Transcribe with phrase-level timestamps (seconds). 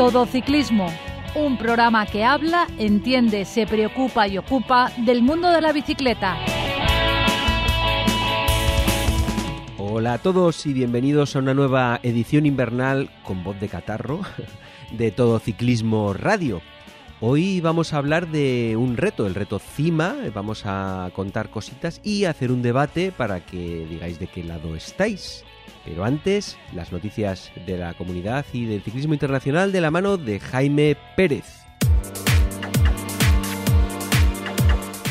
[0.00, 0.86] Todo Ciclismo,
[1.34, 6.38] un programa que habla, entiende, se preocupa y ocupa del mundo de la bicicleta.
[9.76, 14.22] Hola a todos y bienvenidos a una nueva edición invernal con voz de catarro
[14.90, 16.62] de Todo Ciclismo Radio.
[17.20, 22.24] Hoy vamos a hablar de un reto, el reto CIMA, vamos a contar cositas y
[22.24, 25.44] hacer un debate para que digáis de qué lado estáis.
[25.84, 30.40] Pero antes, las noticias de la comunidad y del ciclismo internacional de la mano de
[30.40, 31.60] Jaime Pérez.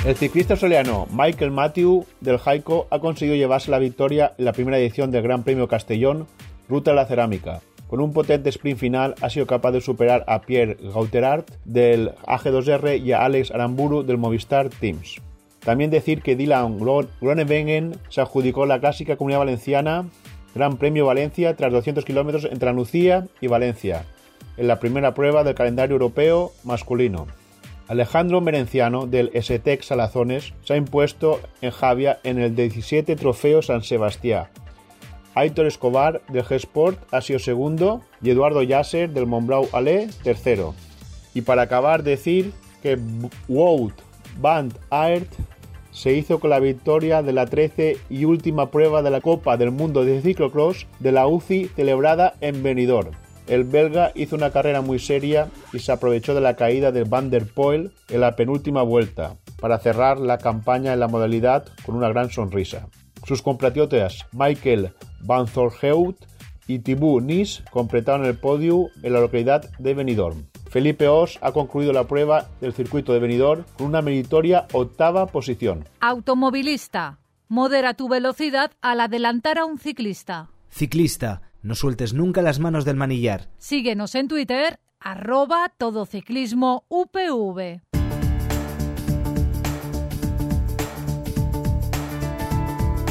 [0.05, 4.77] El ciclista australiano Michael Matthew del Jaico ha conseguido llevarse la victoria en la primera
[4.77, 6.25] edición del Gran Premio Castellón,
[6.69, 7.61] Ruta a la Cerámica.
[7.89, 13.03] Con un potente sprint final ha sido capaz de superar a Pierre Gauterart del AG2R
[13.03, 15.19] y a Alex Aramburu del Movistar Teams.
[15.59, 20.05] También decir que Dylan Groenewegen se adjudicó la clásica Comunidad Valenciana
[20.55, 24.05] Gran Premio Valencia tras 200 kilómetros entre Anuncia y Valencia,
[24.57, 27.27] en la primera prueba del calendario europeo masculino.
[27.87, 33.83] Alejandro Merenciano del STEC Salazones se ha impuesto en Javia en el 17 Trofeo San
[33.83, 34.47] Sebastián.
[35.33, 40.75] Aitor Escobar del G-Sport ha sido segundo y Eduardo Yasser del Montblanc Ale tercero.
[41.33, 42.51] Y para acabar decir
[42.83, 42.99] que
[43.47, 43.93] Wout
[44.39, 45.31] van Aert
[45.91, 49.71] se hizo con la victoria de la 13 y última prueba de la Copa del
[49.71, 53.11] Mundo de Ciclocross de la UCI celebrada en Benidorm.
[53.47, 57.31] El belga hizo una carrera muy seria y se aprovechó de la caída de Van
[57.31, 62.09] der Poel en la penúltima vuelta para cerrar la campaña en la modalidad con una
[62.09, 62.87] gran sonrisa.
[63.25, 66.15] Sus compatriotas Michael Van Thorhout
[66.67, 70.48] y Thibaut Nis completaron el podio en la localidad de Benidorm.
[70.69, 75.85] Felipe Os ha concluido la prueba del circuito de Benidorm con una meritoria octava posición.
[75.99, 77.17] Automovilista,
[77.47, 80.49] modera tu velocidad al adelantar a un ciclista.
[80.69, 83.49] Ciclista, no sueltes nunca las manos del manillar.
[83.57, 87.81] Síguenos en Twitter, arroba todociclismo UPV.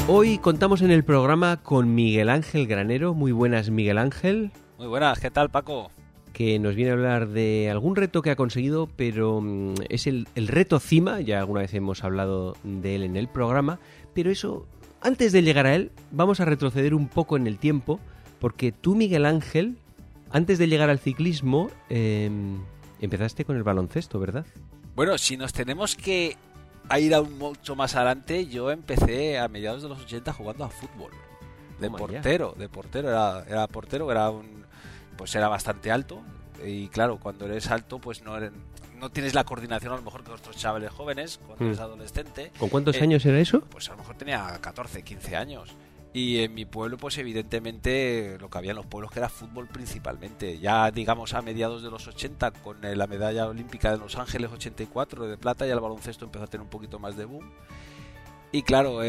[0.07, 3.13] Hoy contamos en el programa con Miguel Ángel Granero.
[3.13, 4.51] Muy buenas, Miguel Ángel.
[4.77, 5.91] Muy buenas, ¿qué tal, Paco?
[6.39, 10.25] Que nos viene a hablar de algún reto que ha conseguido, pero mm, es el,
[10.35, 13.77] reto CIMA, ya alguna vez hemos hablado de él en el programa,
[14.13, 14.65] pero eso,
[15.01, 17.99] antes de llegar a él, vamos a retroceder un poco en el tiempo,
[18.39, 19.75] porque tú, Miguel Ángel,
[20.31, 22.61] antes de llegar al ciclismo, em,
[23.01, 24.45] empezaste con el baloncesto, ¿verdad?
[24.95, 26.37] Bueno, si nos tenemos que
[26.97, 31.11] ir aún mucho más adelante, yo empecé a mediados de los 80 jugando a fútbol.
[31.81, 34.58] De portero, de portero, era, era portero, era un
[35.19, 36.21] pues era bastante alto
[36.65, 38.39] y claro, cuando eres alto pues no
[38.97, 41.81] no tienes la coordinación a lo mejor que otros chavales jóvenes cuando eres mm.
[41.81, 42.51] adolescente.
[42.57, 43.59] ¿Con cuántos eh, años era eso?
[43.69, 45.75] Pues a lo mejor tenía 14, 15 años.
[46.13, 49.67] Y en mi pueblo, pues evidentemente lo que había en los pueblos que era fútbol
[49.67, 50.57] principalmente.
[50.59, 55.27] Ya digamos a mediados de los 80 con la medalla olímpica de Los Ángeles 84
[55.27, 57.51] de plata ya el baloncesto empezó a tener un poquito más de boom.
[58.51, 59.01] Y claro,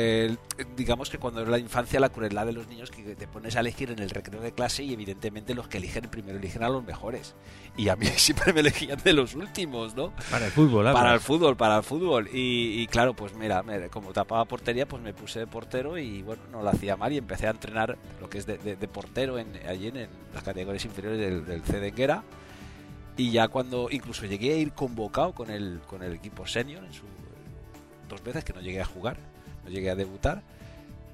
[0.77, 3.61] digamos que cuando era la infancia la crueldad de los niños que te pones a
[3.61, 6.85] elegir en el recreo de clase y evidentemente los que eligen primero eligen a los
[6.85, 7.35] mejores.
[7.75, 10.13] Y a mí siempre me elegían de los últimos, ¿no?
[10.31, 12.29] Para el fútbol, Para el fútbol, para el fútbol.
[12.31, 16.63] Y, claro, pues mira, como tapaba portería, pues me puse de portero y bueno, no
[16.63, 20.07] lo hacía mal y empecé a entrenar lo que es de, portero en, allí en,
[20.35, 22.23] las categorías inferiores del, del Cedenguera.
[23.17, 26.93] Y ya cuando incluso llegué a ir convocado con el, con el equipo senior en
[26.93, 27.05] su
[28.11, 29.17] dos veces que no llegué a jugar,
[29.65, 30.43] no llegué a debutar.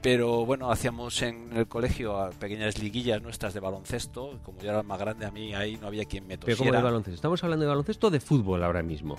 [0.02, 4.38] Pero bueno, hacíamos en el colegio pequeñas liguillas nuestras de baloncesto.
[4.42, 6.58] Como yo era más grande, a mí ahí no había quien me tosiera.
[6.58, 9.16] Pero como de baloncesto, estamos hablando de baloncesto o de fútbol ahora mismo.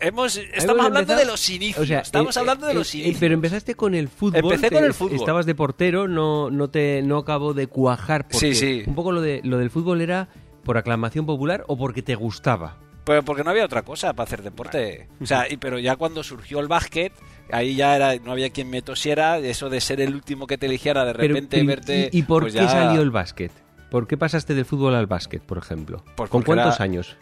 [0.00, 1.90] Hemos, estamos hablando de los inicios.
[1.90, 3.18] estamos eh, hablando de eh, los eh, inicios.
[3.18, 4.52] pero empezaste con el fútbol.
[4.52, 5.16] Empecé con el fútbol.
[5.16, 8.28] Estabas de portero, no, no te no acabo de cuajar.
[8.28, 8.84] Porque sí, sí.
[8.86, 10.28] Un poco lo, de, lo del fútbol era
[10.62, 12.76] por aclamación popular o porque te gustaba.
[13.08, 15.08] Pues porque no había otra cosa para hacer deporte.
[15.18, 17.10] O sea, y, pero ya cuando surgió el básquet,
[17.50, 20.66] ahí ya era no había quien me tosiera, eso de ser el último que te
[20.66, 22.10] eligiera, de repente verte...
[22.12, 23.50] ¿Y, por pues qué salió el básquet?
[23.90, 26.04] ¿Por qué pasaste del fútbol al básquet, por ejemplo?
[26.16, 27.16] Pues ¿Con cuántos años?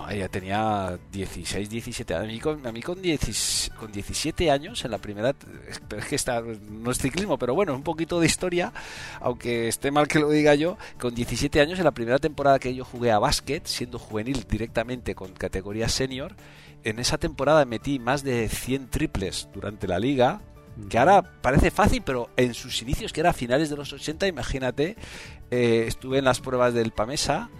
[0.00, 2.24] No, ella tenía 16, 17 años.
[2.24, 5.34] A mí con, a mí con, 17 años, en la primera.
[5.68, 8.72] Es que está, no es ciclismo, pero bueno, un poquito de historia,
[9.20, 10.78] aunque esté mal que lo diga yo.
[10.98, 15.14] Con 17 años, en la primera temporada que yo jugué a básquet, siendo juvenil directamente
[15.14, 16.34] con categoría senior,
[16.84, 20.40] en esa temporada metí más de 100 triples durante la liga.
[20.88, 24.28] Que ahora parece fácil, pero en sus inicios, que era a finales de los 80,
[24.28, 24.96] imagínate,
[25.50, 27.50] eh, estuve en las pruebas del Pamesa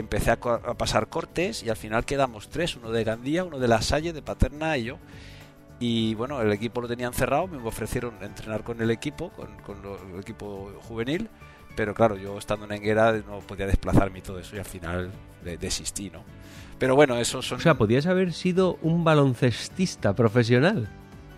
[0.00, 3.82] empecé a, pasar cortes y al final quedamos tres, uno de Gandía, uno de La
[3.82, 4.98] Salle, de Paterna y yo.
[5.80, 9.48] Y bueno, el equipo lo tenían cerrado, me ofrecieron entrenar con el equipo, con,
[10.12, 11.28] el equipo juvenil,
[11.76, 15.10] pero claro, yo estando en Enguera no podía desplazarme y todo eso y al final
[15.60, 16.24] desistí, ¿no?
[16.78, 17.58] Pero bueno, eso son...
[17.58, 20.88] O sea, podías haber sido un baloncestista profesional.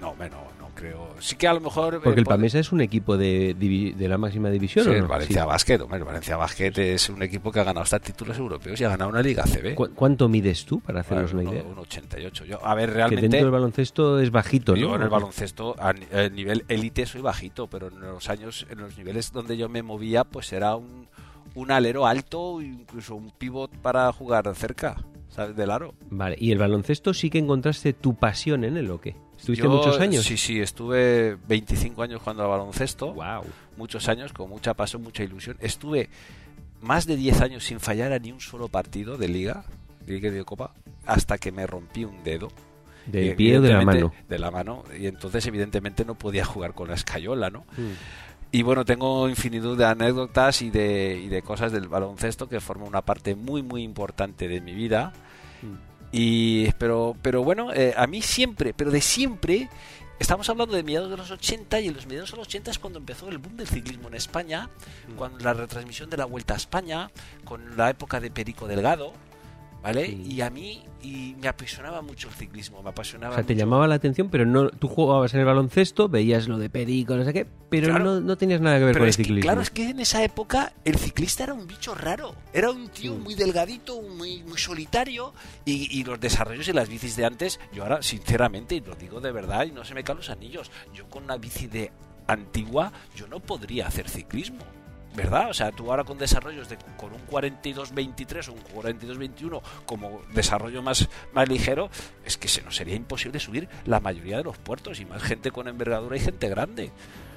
[0.00, 0.40] No, menos
[0.80, 1.14] creo.
[1.20, 1.96] Sí que a lo mejor...
[1.96, 5.44] Eh, Porque el Pamesa es un equipo de, de la máxima división, sí, el Valencia
[5.44, 8.88] Basket, el Valencia Basket es un equipo que ha ganado hasta títulos europeos y ha
[8.88, 9.74] ganado una Liga CB.
[9.94, 11.62] ¿Cuánto mides tú, para hacernos una idea?
[11.62, 12.44] Un 88.
[12.46, 13.16] Yo, a ver, realmente...
[13.16, 14.78] Que dentro del baloncesto es bajito, ¿no?
[14.78, 15.92] Yo en el baloncesto, a,
[16.30, 20.24] nivel élite soy bajito, pero en los años, en los niveles donde yo me movía,
[20.24, 21.08] pues era un,
[21.54, 24.96] un alero alto, incluso un pivot para jugar cerca.
[25.28, 25.54] ¿sabes?
[25.54, 25.94] Del aro.
[26.10, 29.14] Vale, ¿y el baloncesto sí que encontraste tu pasión en él o qué?
[29.40, 30.24] ¿Estuviste muchos años?
[30.24, 33.14] Sí, sí, estuve 25 años jugando al baloncesto.
[33.14, 33.44] Wow.
[33.78, 35.56] Muchos años, con mucha pasión, mucha ilusión.
[35.60, 36.10] Estuve
[36.82, 39.64] más de 10 años sin fallar a ni un solo partido de liga,
[40.06, 40.74] liga de copa,
[41.06, 42.50] hasta que me rompí un dedo.
[43.06, 44.12] ¿De pie o de la mano?
[44.28, 44.84] De la mano.
[44.98, 47.60] Y entonces, evidentemente, no podía jugar con la escayola, ¿no?
[47.78, 47.94] Hmm.
[48.52, 52.88] Y bueno, tengo infinitud de anécdotas y de, y de cosas del baloncesto que forman
[52.88, 55.14] una parte muy, muy importante de mi vida.
[55.62, 55.76] Hmm.
[56.12, 59.68] Y, pero, pero bueno, eh, a mí siempre, pero de siempre,
[60.18, 62.78] estamos hablando de mediados de los 80 y en los mediados de los 80 es
[62.78, 64.70] cuando empezó el boom del ciclismo en España,
[65.08, 65.16] mm.
[65.16, 67.10] con la retransmisión de la Vuelta a España,
[67.44, 69.12] con la época de Perico Delgado,
[69.82, 70.06] ¿vale?
[70.06, 73.32] Y a mí y me apasionaba mucho el ciclismo, me apasionaba.
[73.32, 76.58] O sea, te llamaba la atención, pero no, tú jugabas en el baloncesto, veías lo
[76.58, 79.42] de Perico, no sé qué, pero no, no, tenías nada que ver con el ciclismo.
[79.42, 83.14] claro, es que en esa época el ciclista era un bicho raro, era un tío
[83.14, 85.32] muy delgadito, muy, muy solitario,
[85.64, 89.20] y, y, los desarrollos y las bicis de antes, yo ahora, sinceramente, y lo digo
[89.20, 91.90] de verdad, y no se me caen los anillos, yo con una bici de
[92.26, 94.64] antigua, yo no podría hacer ciclismo
[95.14, 95.50] ¿verdad?
[95.50, 100.82] O sea, tú ahora con desarrollos de, con un 42-23 o un 42-21 como desarrollo
[100.82, 101.90] más, más ligero,
[102.24, 105.50] es que se nos sería imposible subir la mayoría de los puertos y más gente
[105.50, 106.92] con envergadura y gente grande.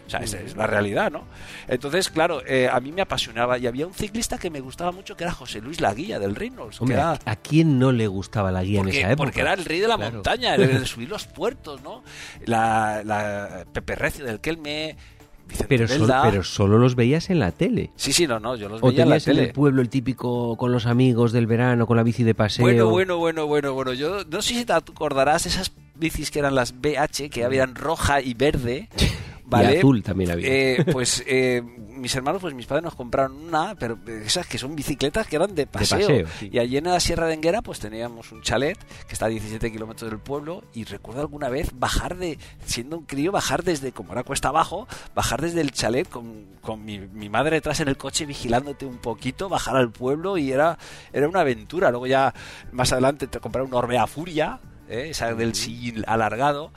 [0.06, 1.24] O sea, esa es la realidad, ¿no?
[1.68, 5.16] Entonces, claro, eh, a mí me apasionaba y había un ciclista que me gustaba mucho
[5.16, 6.81] que era José Luis Laguilla del Reynolds.
[7.26, 9.16] ¿A quién no le gustaba la guía en esa época?
[9.16, 12.04] Porque era el rey de la montaña, el de subir los puertos, ¿no?
[12.46, 14.98] La, la Pepe Recio del Kelme,
[15.68, 17.92] pero, pero solo los veías en la tele.
[17.95, 19.42] Sí, sí, no, no, yo los veía en la tele.
[19.42, 22.63] en el pueblo el típico con los amigos del verano, con la bici de paseo.
[22.63, 23.94] Bueno, bueno, bueno, bueno, bueno.
[23.94, 28.22] Yo no sé si te acordarás esas bicis que eran las BH, que habían roja
[28.22, 28.90] y verde.
[29.54, 29.76] ¿vale?
[29.76, 30.48] Y azul también había.
[30.48, 31.62] Eh, pues eh,
[32.04, 35.56] mis hermanos, pues mis padres nos compraron una, pero esas que son bicicletas que eran
[35.56, 36.26] de paseo.
[36.42, 38.78] Y allí en la Sierra de Enguera, pues teníamos un chalet
[39.08, 40.64] que está a 17 kilómetros del pueblo.
[40.74, 44.88] Y recuerdo alguna vez bajar de, siendo un crío, bajar desde, como era cuesta abajo,
[45.16, 48.98] bajar desde el chalet con, con mi, mi, madre detrás en el coche vigilándote un
[48.98, 50.78] poquito, bajar al pueblo y era,
[51.14, 51.90] era una aventura.
[51.90, 52.34] Luego ya
[52.72, 54.60] más adelante te compré una Orbea Furia.
[54.90, 55.10] ¿eh?
[55.12, 56.72] esa del sillín alargado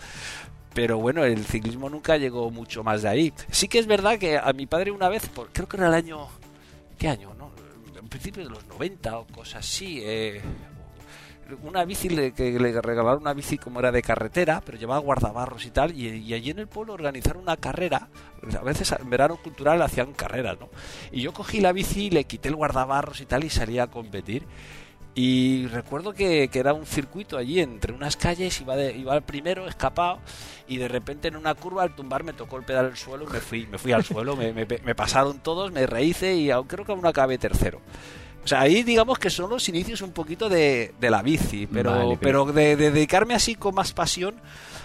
[0.77, 3.33] pero bueno, el ciclismo nunca llegó mucho más de ahí.
[3.51, 5.23] Sí que es verdad que a mi padre una vez,
[5.55, 6.29] creo que era el año,
[6.99, 7.33] ¿qué año?
[7.33, 7.51] No?
[7.99, 10.43] En principio de los 90 o cosas así, eh,
[11.63, 15.71] una bici que le regalaron una bici como era de carretera, pero llevaba guardabarros y
[15.71, 18.11] tal, y, y, allí en el pueblo organizaron una carrera,
[18.61, 20.69] a veces en verano cultural hacían carreras, ¿no?
[21.11, 24.45] Y yo cogí la bici, le quité el guardabarros y tal y salí a competir.
[25.19, 29.23] Y recuerdo que, que, era un circuito allí entre unas calles, iba, de, iba al
[29.23, 30.19] primero, escapado,
[30.69, 33.41] y de repente en una curva al tumbar me tocó el pedal al suelo me
[33.41, 37.07] fui, me fui al suelo, me, me, pasaron todos, me rehice y creo que aún
[37.07, 37.81] acabé tercero.
[38.47, 42.17] O sea, ahí digamos que son los inicios un poquito de, de la bici, pero,
[42.21, 42.45] pero...
[42.45, 44.37] de, dedicarme así con más pasión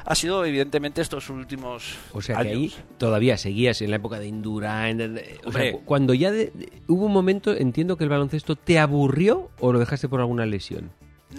[0.03, 4.25] ha sido evidentemente estos últimos O sea que ahí todavía seguías en la época de
[4.25, 5.21] Indurain.
[5.45, 6.31] O sea, cuando ya
[6.87, 10.89] hubo un momento, entiendo que el baloncesto te aburrió o lo dejaste por alguna lesión.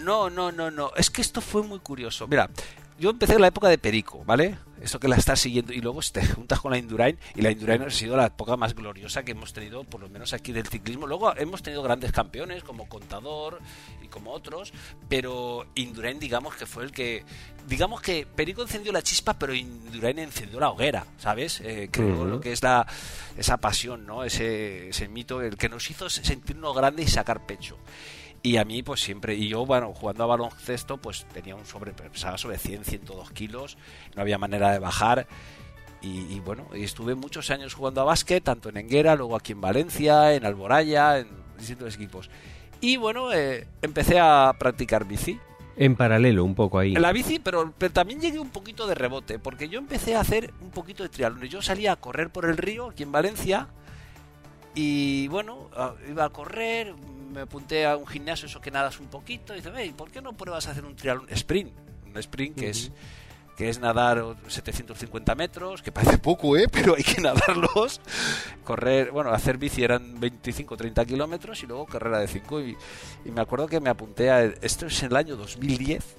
[0.01, 0.91] No, no, no, no.
[0.95, 2.25] Es que esto fue muy curioso.
[2.29, 2.49] Mira,
[3.03, 4.57] yo empecé en la época de Perico, ¿vale?
[4.81, 7.81] Eso que la estás siguiendo y luego te juntas con la Indurain y la Indurain
[7.81, 11.05] ha sido la época más gloriosa que hemos tenido, por lo menos aquí del ciclismo.
[11.05, 13.59] Luego hemos tenido grandes campeones como Contador
[14.01, 14.71] y como otros,
[15.09, 17.25] pero Indurain digamos que fue el que,
[17.67, 21.59] digamos que Perico encendió la chispa, pero Indurain encendió la hoguera, ¿sabes?
[21.59, 22.87] Eh, creo lo que es la,
[23.37, 24.23] esa pasión, ¿no?
[24.23, 27.77] Ese, ese mito, el que nos hizo sentirnos grandes y sacar pecho.
[28.45, 31.93] Y a mí, pues siempre, y yo, bueno, jugando a baloncesto, pues tenía un sobre,
[31.93, 33.77] pesaba sobre 100, 102 kilos,
[34.15, 35.27] no había manera de bajar.
[36.01, 39.61] Y, bueno, y estuve muchos años jugando a básquet, tanto en Enguera, luego aquí en
[39.61, 42.29] Valencia, en Alboraya, en distintos equipos.
[42.81, 45.39] Y bueno, eh, empecé a practicar bici.
[45.77, 46.91] En paralelo, un poco ahí.
[46.95, 50.53] La bici, pero, pero, también llegué un poquito de rebote, porque yo empecé a hacer
[50.59, 51.47] un poquito de triatlón.
[51.47, 53.69] Yo salía a correr por el río, aquí en Valencia,
[54.75, 55.69] y bueno,
[56.09, 56.95] iba a correr,
[57.33, 60.21] me apunté a un gimnasio, eso que nadas un poquito, y dice, hey, ¿por qué
[60.21, 61.73] no pruebas a hacer un triatlón sprint?
[62.05, 62.91] Un sprint que es
[63.55, 66.67] que es nadar 750 metros, que parece poco, ¿eh?
[66.71, 68.01] pero hay que nadarlos,
[68.63, 72.77] correr, bueno, hacer bici eran 25 30 kilómetros y luego carrera de 5 y,
[73.25, 76.15] y, me acuerdo que me apunté a, esto es en el año 2010,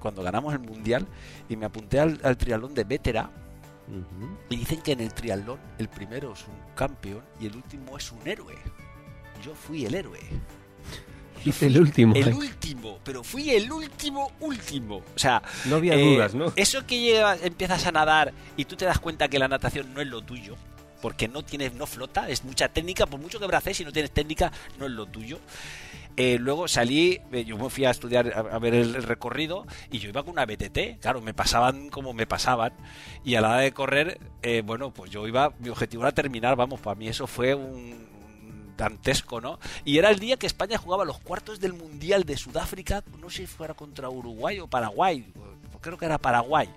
[0.00, 1.06] cuando ganamos el Mundial,
[1.48, 3.30] y me apunté al, al triatlón de Vétera,
[3.88, 4.36] uh -huh.
[4.48, 8.10] y dicen que en el triatlón el primero es un campeón y el último es
[8.12, 8.56] un héroe.
[9.42, 10.20] Yo fui el héroe.
[11.60, 12.14] El último.
[12.14, 15.02] El último, pero fui el último, último.
[15.14, 16.52] O sea, no había eh, dudas, ¿no?
[16.54, 20.00] Eso que llevas, empiezas a nadar y tú te das cuenta que la natación no
[20.00, 20.54] es lo tuyo,
[21.00, 24.12] porque no tienes, no flota, es mucha técnica, por mucho que braces, si no tienes
[24.12, 25.40] técnica, no es lo tuyo.
[26.16, 29.66] Eh, luego salí, eh, yo me fui a estudiar, a, a, ver el, el, recorrido
[29.90, 32.74] y yo iba con una BTT, claro, me pasaban como me pasaban
[33.24, 36.54] y a la hora de correr, eh, bueno, pues yo iba, mi objetivo era terminar,
[36.54, 38.11] vamos, para mí eso fue un,
[38.82, 39.58] dantesco, ¿no?
[39.84, 43.38] Y era el día que España jugaba los cuartos del Mundial de Sudáfrica, no sé
[43.38, 45.24] si fuera contra Uruguay o Paraguay,
[45.82, 46.68] creo que era Paraguay.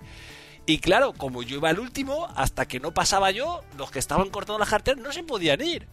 [0.68, 4.30] Y claro, como yo iba al último, hasta que no pasaba yo, los que estaban
[4.30, 5.88] cortando las carteras no se podían ir.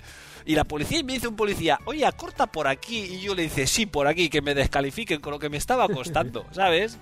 [0.44, 2.98] Y la policía, y me dice un policía, oye, corta por aquí.
[2.98, 5.88] Y yo le dice, sí, por aquí, que me descalifiquen con lo que me estaba
[5.88, 6.98] costando, ¿sabes?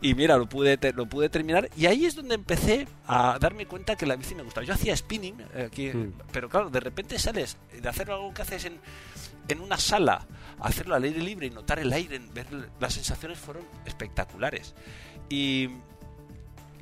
[0.00, 1.70] Y mira, lo pude, lo pude terminar.
[1.76, 4.66] Y ahí es donde empecé a darme cuenta que la bici me gustaba.
[4.66, 6.12] Yo hacía spinning, eh, aquí, mm.
[6.32, 8.80] pero claro, de repente sales de hacer algo que haces en,
[9.48, 10.26] en una sala,
[10.60, 12.46] hacerlo al aire libre y notar el aire, ver
[12.80, 14.74] las sensaciones fueron espectaculares.
[15.30, 15.68] Y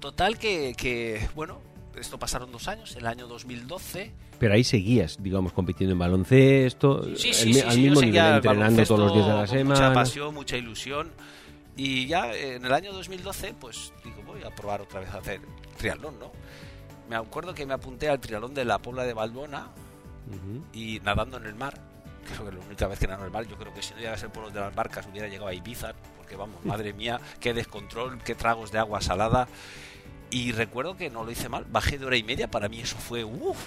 [0.00, 1.61] total que, que bueno,
[1.97, 4.12] esto pasaron dos años, el año 2012.
[4.38, 8.85] Pero ahí seguías, digamos, compitiendo en baloncesto, sí, sí, el, sí, al mismo nivel, entrenando
[8.85, 9.80] todos los días de la semana.
[9.80, 11.12] Mucha pasión, mucha ilusión.
[11.76, 15.40] Y ya en el año 2012, pues digo, voy a probar otra vez a hacer
[15.76, 16.33] triatlón, ¿no?
[17.09, 19.69] Me acuerdo que me apunté al triatlón de la Pobla de Balbona
[20.28, 20.62] uh -huh.
[20.73, 21.75] y nadando en el mar.
[22.25, 24.00] Creo que la única vez que nado en el mar, yo creo que si no
[24.00, 25.92] llegase por los de las barcas hubiera llegado a Ibiza,
[26.31, 29.49] porque vamos, madre mía, qué descontrol, qué tragos de agua salada.
[30.31, 32.97] Y recuerdo que no lo hice mal, bajé de hora y media, para mí eso
[32.99, 33.59] fue uff.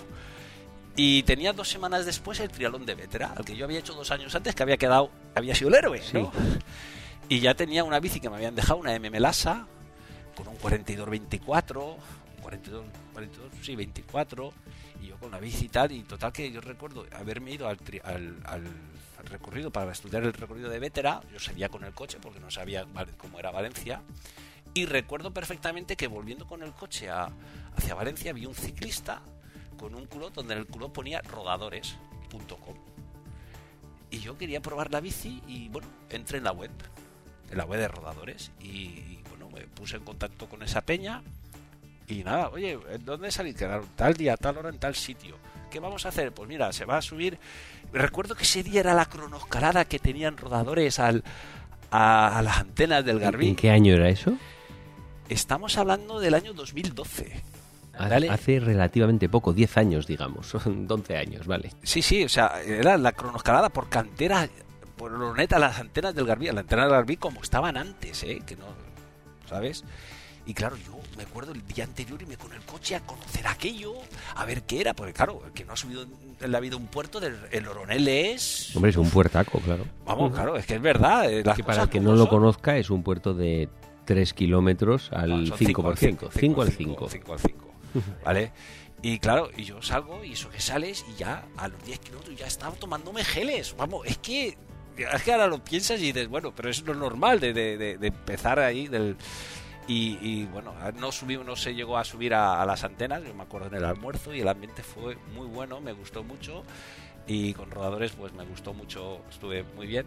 [0.95, 4.11] Y tenía dos semanas después el triatlón de Vetera, al que yo había hecho dos
[4.11, 6.31] años antes, que había quedado, había sido el héroe, ¿no?
[6.31, 6.39] Sí.
[7.27, 9.67] Y ya tenía una bici que me habían dejado, una MM Lasa,
[10.37, 11.95] con un 42-24,
[12.43, 14.53] 42, 42, sí, 24,
[15.01, 17.79] y yo con la bici y tal, y total que yo recuerdo haberme ido al,
[18.03, 18.63] al, al,
[19.25, 22.85] recorrido para estudiar el recorrido de Vetera, yo salía con el coche porque no sabía
[23.17, 24.01] cómo era Valencia,
[24.73, 29.21] y recuerdo perfectamente que volviendo con el coche hacia Valencia vi un ciclista
[29.77, 32.75] con un culot donde en el culot ponía rodadores.com.
[34.09, 36.71] Y yo quería probar la bici y bueno, entré en la web,
[37.49, 41.23] en la web de rodadores y bueno, me puse en contacto con esa peña
[42.07, 43.53] y nada, oye, ¿dónde salí?
[43.95, 45.35] Tal día, tal hora, en tal sitio.
[45.69, 46.31] ¿Qué vamos a hacer?
[46.31, 47.37] Pues mira, se va a subir.
[47.91, 51.23] Recuerdo que ese día era la cronoscalada que tenían rodadores al,
[51.89, 53.49] a, a las antenas del Garbí.
[53.49, 54.33] ¿En qué año era eso?
[55.29, 57.41] Estamos hablando del año 2012.
[57.97, 58.29] ¿Vale?
[58.29, 61.71] Hace relativamente poco, 10 años, digamos, son 11 años, ¿vale?
[61.83, 64.49] Sí, sí, o sea, era la cronoscalada por cantera,
[64.97, 68.41] por lo neta, las antenas del Garbí, las antenas del Garbí como estaban antes, ¿eh?
[68.45, 68.65] Que no,
[69.47, 69.83] ¿sabes?
[70.45, 73.47] Y claro, yo me acuerdo el día anterior y me con el coche a conocer
[73.47, 73.93] aquello,
[74.35, 76.05] a ver qué era, porque claro, el que no ha subido
[76.39, 78.75] en la vida un puerto, del, el Oronel es...
[78.75, 79.85] Hombre, es un puertaco, claro.
[80.05, 80.35] Vamos, uh -huh.
[80.35, 81.27] claro, es que es verdad.
[81.55, 83.69] Que para el que no lo conozca, es un puerto de
[84.05, 85.57] 3 kilómetros al no, 5%.
[85.57, 87.09] 5 al 5.
[87.09, 87.73] 5 al 5.
[88.25, 88.51] ¿Vale?
[89.01, 92.37] Y claro, y yo salgo y eso que sales y ya a los 10 kilómetros
[92.37, 93.75] ya estaba tomándome geles.
[93.77, 94.57] Vamos, es que,
[94.97, 97.97] es que ahora lo piensas y dices, bueno, pero es lo normal de, de, de,
[97.97, 99.17] de empezar ahí del...
[99.87, 103.67] Y, bueno, no subí, no se llegó a subir a, las antenas, yo me acuerdo
[103.67, 106.63] en el almuerzo y el ambiente fue muy bueno, me gustó mucho
[107.27, 110.05] y con rodadores pues me gustó mucho, estuve muy bien.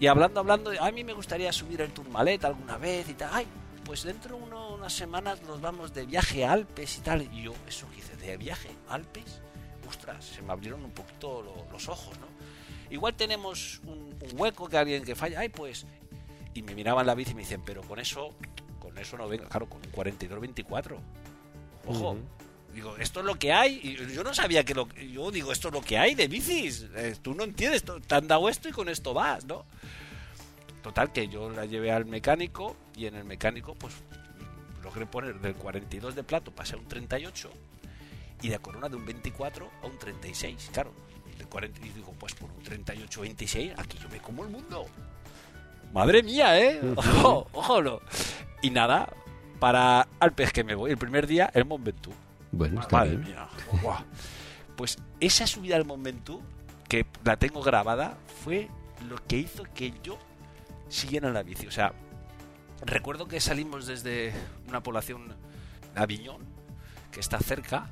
[0.00, 3.30] Y hablando, hablando, a mí me gustaría subir el Tourmalet alguna vez y tal.
[3.32, 3.46] Ay,
[3.84, 4.42] pues dentro de
[4.74, 7.22] unas semanas nos vamos de viaje a Alpes y tal.
[7.32, 9.40] Y yo, eso que hice, de viaje Alpes,
[9.88, 12.26] ostras, se me abrieron un poquito lo, los ojos, ¿no?
[12.90, 15.86] Igual tenemos un, un, hueco que alguien que falla, ay, pues.
[16.54, 18.34] Y me miraban la bici y me dicen, pero con eso,
[18.86, 20.96] con eso no venga, claro, con un 42-24.
[21.86, 22.12] Ojo.
[22.12, 22.20] Uh -huh.
[22.72, 23.80] Digo, esto es lo que hay.
[23.82, 24.86] Y yo no sabía que lo.
[24.94, 26.86] Yo digo, esto es lo que hay de bicis.
[26.94, 27.82] Eh, tú no entiendes.
[27.84, 29.64] Te han dado esto y con esto vas, ¿no?
[30.82, 33.94] Total, que yo la llevé al mecánico y en el mecánico, pues
[34.84, 37.50] logré poner del 42 de plato, pasé a un 38
[38.42, 40.70] y de corona de un 24 a un 36.
[40.72, 40.92] Claro,
[41.38, 44.86] de 40, y digo, pues por un 38-26, aquí yo me como el mundo.
[45.92, 46.80] Madre mía, ¿eh?
[46.96, 48.00] Ojo, ojo, no.
[48.62, 49.08] Y nada,
[49.58, 52.14] para Alpes que me voy el primer día, el Mont Ventoux.
[52.52, 53.30] Bueno, está Madre bien.
[53.30, 53.48] mía.
[53.82, 53.94] Wow.
[54.76, 56.42] Pues esa subida al Mont Ventoux,
[56.88, 58.68] que la tengo grabada, fue
[59.08, 60.18] lo que hizo que yo
[60.88, 61.66] siguiera en la bici.
[61.66, 61.92] O sea,
[62.84, 64.32] recuerdo que salimos desde
[64.68, 65.34] una población,
[65.94, 66.42] Aviñón,
[67.10, 67.88] que está cerca,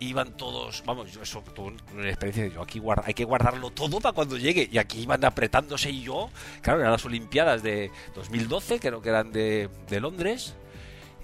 [0.00, 3.70] iban todos, vamos, yo eso tuve una experiencia de yo aquí guarda, hay que guardarlo
[3.70, 4.68] todo para cuando llegue.
[4.70, 6.30] Y aquí iban apretándose y yo,
[6.62, 10.54] claro, eran las Olimpiadas de 2012, creo que eran de, de Londres.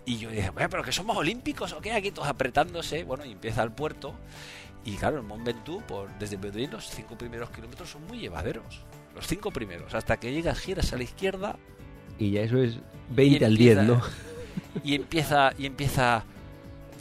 [0.07, 3.33] Y yo dije, bueno, pero que somos olímpicos o qué, aquí todos apretándose, bueno, y
[3.33, 4.15] empieza el puerto.
[4.85, 8.81] Y claro, en Mont Ventoux, por, desde Beduín, los cinco primeros kilómetros son muy llevaderos,
[9.15, 11.57] los cinco primeros, hasta que llegas, giras a la izquierda
[12.19, 12.79] Y ya eso es
[13.11, 14.03] 20 y al 10, empieza- ¿no?
[14.85, 16.25] y empieza y empieza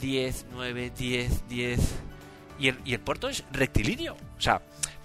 [0.00, 1.80] 10, 9, 10, 10
[2.58, 4.60] y el, y el puerto es rectilíneo, o sea,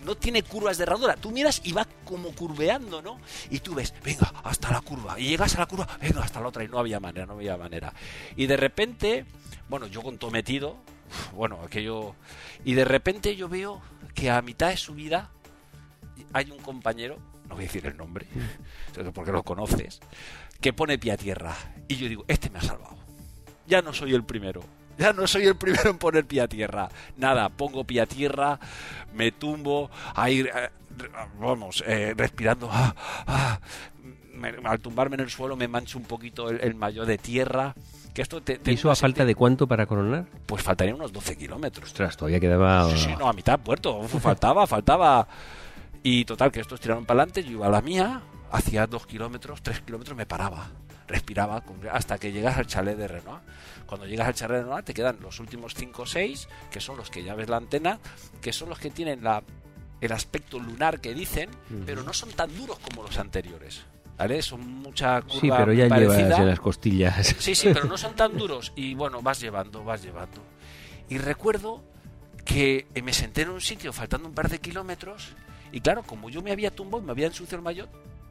[0.05, 1.15] no tiene curvas de herradura.
[1.15, 3.19] Tú miras y va como curveando, ¿no?
[3.49, 5.19] Y tú ves, venga, hasta la curva.
[5.19, 6.63] Y llegas a la curva, venga, hasta la otra.
[6.63, 7.93] Y no había manera, no había manera.
[8.35, 9.25] Y de repente,
[9.67, 10.77] bueno, yo con todo metido,
[11.33, 12.15] bueno, aquello...
[12.63, 13.81] Y de repente yo veo
[14.13, 15.31] que a mitad de subida
[16.33, 17.17] hay un compañero,
[17.49, 18.27] no voy a decir el nombre,
[19.13, 19.99] porque lo conoces,
[20.61, 21.55] que pone pie a tierra.
[21.87, 22.95] Y yo digo, este me ha salvado.
[23.67, 24.61] Ya no soy el primero.
[24.97, 26.89] Ya no soy el primero en poner pie a tierra.
[27.17, 28.59] Nada, pongo pie a tierra,
[29.13, 30.69] me tumbo, ahí, eh,
[31.39, 32.69] vamos, eh, respirando.
[32.71, 32.95] ah,
[33.27, 33.59] ah.
[34.33, 37.73] Me- al tumbarme en el suelo me mancho un poquito el, el maillot de tierra.
[38.13, 40.25] Que esto te, te- ¿Y eso a falta de cuánto para coronar?
[40.45, 41.87] Pues faltaría unos 12 kilómetros.
[41.89, 42.89] Ostras, todavía quedaba...
[42.91, 44.01] Sí, sí, no, a mitad puerto.
[44.21, 45.27] Faltaba, faltaba.
[46.03, 48.21] Y total, que estos tiraron para adelante, yo iba a la mía,
[48.51, 50.67] hacía dos kilómetros, tres kilómetros, me paraba,
[51.07, 53.41] respiraba, hasta que llegas al chalet de Renoir.
[53.85, 56.97] Cuando llegas al chalet de Renoir te quedan los últimos cinco o seis, que son
[56.97, 57.99] los que ya ves la antena,
[58.41, 59.43] que son los que tienen la,
[60.01, 61.49] el aspecto lunar que dicen,
[61.85, 63.83] pero no son tan duros como los anteriores.
[64.17, 64.41] ¿Vale?
[64.41, 66.17] Son mucha curva Sí, pero ya parecida.
[66.23, 67.35] llevas en las costillas.
[67.37, 68.71] Sí, sí, pero no son tan duros.
[68.75, 70.41] Y bueno, vas llevando, vas llevando.
[71.09, 71.83] Y recuerdo
[72.45, 75.33] que me senté en un sitio faltando un par de kilómetros.
[75.73, 77.89] Y claro, como yo me había tumbado y me había ensuciado el maillot,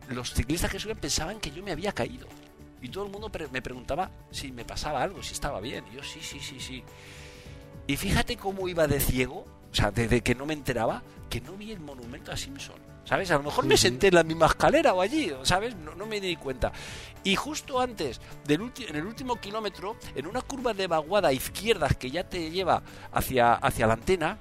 [0.09, 2.26] los ciclistas que subían pensaban que yo me había caído.
[2.85, 5.87] Y todo el mundo me preguntaba si me pasaba algo, si estaba bien.
[5.91, 6.85] Y yo, sí, sí, sí, sí.
[7.87, 11.55] Y fíjate cómo iba de ciego, o sea, desde que no me enteraba, que no
[11.55, 12.76] vi el monumento a Simpson.
[13.07, 13.31] ¿Sabes?
[13.31, 15.75] A lo mejor me senté en la misma escalera o allí, ¿sabes?
[15.76, 16.73] No, no me di cuenta.
[17.23, 21.97] Y justo antes, del en el último kilómetro, en una curva de vaguada a izquierdas
[21.97, 22.82] que ya te lleva
[23.13, 24.37] hacia, hacia la antena,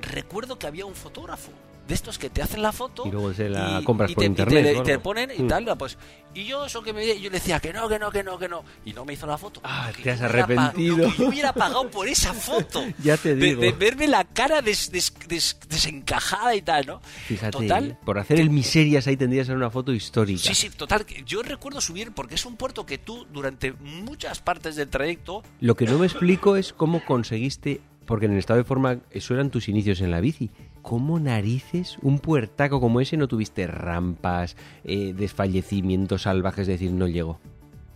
[0.00, 1.50] recuerdo que había un fotógrafo.
[1.88, 4.20] De estos que te hacen la foto Y luego se la y- compras y por
[4.22, 5.48] te, y internet te- y te ponen y Mm.
[5.48, 5.96] tal, pues.
[6.34, 8.46] Y yo eso que me yo le decía que no, que no, que no, que
[8.48, 8.62] no.
[8.84, 9.60] Y no me hizo la foto.
[9.64, 11.10] Ah, Que te has arrepentido.
[11.10, 12.84] que yo hubiera pagado por esa foto.
[13.02, 13.62] Ya te digo.
[13.62, 17.00] De, verme la cara des- des- des- desencajada y tal, ¿no?
[17.26, 20.40] Fíjate, Total, por hacer el miserias ahí tendrías que ser una foto histórica.
[20.42, 21.06] Sí, sí, total.
[21.06, 25.42] que Yo recuerdo subir porque es un puerto que tú durante muchas partes del trayecto
[25.60, 29.34] Lo que no me explico es cómo conseguiste, porque en el estado de forma, eso
[29.34, 30.50] eran tus inicios en la bici.
[30.80, 37.06] ¿Cómo narices un puertaco como ese no tuviste rampas, eh, desfallecimientos salvajes, es decir, no
[37.06, 37.38] llego?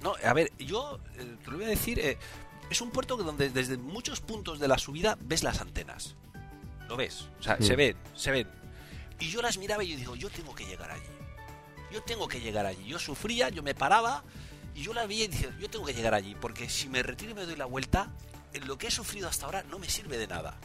[0.02, 2.18] No, a ver, yo eh, te lo voy a decir, eh,
[2.68, 6.14] es un puerto donde desde muchos puntos de la subida ves las antenas.
[6.88, 7.62] Lo ves, o sea, Mm.
[7.62, 8.46] se ven, se ven.
[9.18, 11.02] Y yo las miraba y yo digo, yo tengo que llegar allí.
[11.90, 12.84] Yo tengo que llegar allí.
[12.84, 14.24] Yo sufría, yo me paraba
[14.74, 17.30] y yo la veía y dije, yo tengo que llegar allí, porque si me retiro
[17.30, 18.10] y me doy la vuelta,
[18.66, 20.56] lo que he sufrido hasta ahora no me sirve de nada.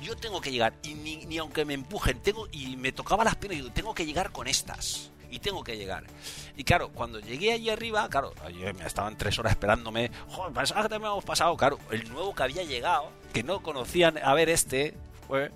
[0.00, 3.36] Yo tengo que llegar, y ni, ni aunque me empujen, tengo, y me tocaba las
[3.36, 5.10] piernas y tengo que llegar con estas.
[5.30, 6.04] Y tengo que llegar.
[6.58, 8.34] Y claro, cuando llegué allí arriba, claro,
[8.76, 10.10] me estaban tres horas esperándome.
[10.28, 11.56] Joder, pensaba que te hemos pasado.
[11.56, 14.94] Claro, el nuevo que había llegado, que no conocían, a ver este,
[15.26, 15.50] fue.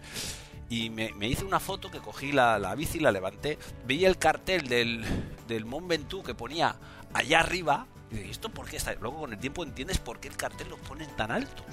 [0.70, 3.58] Y me, me hice una foto que cogí la, la bici, la levanté.
[3.84, 5.04] Veía el cartel del,
[5.46, 6.76] del Mont Ventoux que ponía
[7.12, 7.86] allá arriba.
[8.10, 8.94] Y dije, ¿esto por qué está?
[8.94, 11.66] Luego con el tiempo entiendes por qué el cartel los ponen tan altos.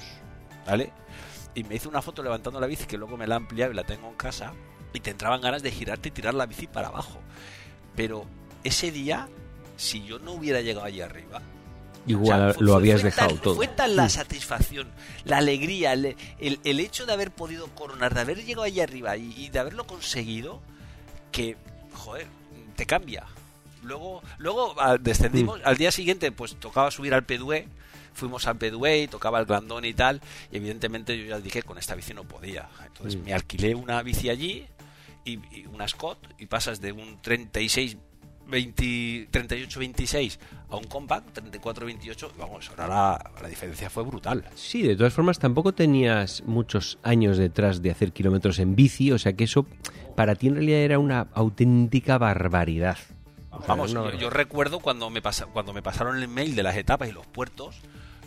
[0.65, 0.91] ¿Vale?
[1.55, 3.75] Y me hice una foto levantando la bici que luego me la he ampliado y
[3.75, 4.53] la tengo en casa.
[4.93, 7.19] Y te entraban ganas de girarte y tirar la bici para abajo.
[7.95, 8.25] Pero
[8.63, 9.27] ese día,
[9.77, 11.41] si yo no hubiera llegado allí arriba,
[12.05, 13.55] Igual o sea, fue- lo habías fue dejado tan- todo.
[13.55, 14.91] Fue tan la satisfacción,
[15.25, 19.15] la alegría, el, el- el hecho de haber podido coronar, de haber llegado allí arriba
[19.15, 20.61] y, y de haberlo conseguido,
[21.31, 21.55] que,
[21.93, 22.27] joder,
[22.75, 23.23] te cambia.
[23.83, 25.63] Luego, luego ah, descendimos, Mm.
[25.65, 27.67] al día siguiente pues tocaba subir al Pedué,
[28.13, 31.77] fuimos al Pedué y tocaba el Glandón y tal, y evidentemente yo ya dije con
[31.77, 32.69] esta bici no podía.
[32.85, 33.23] Entonces Mm.
[33.25, 34.65] me alquilé una bici allí,
[35.25, 37.97] y, y una Scott, y pasas de un 36
[38.45, 40.37] 20, 38-26
[40.69, 44.43] a un compact 34-28, vamos, ahora la, la diferencia fue brutal.
[44.55, 49.17] Sí, de todas formas tampoco tenías muchos años detrás de hacer kilómetros en bici, o
[49.17, 49.65] sea que eso
[50.17, 52.97] para ti en realidad era una auténtica barbaridad.
[53.67, 57.11] Vamos, yo, recuerdo cuando me, pasa, cuando me pasaron el mail de las etapas y
[57.11, 57.81] los puertos,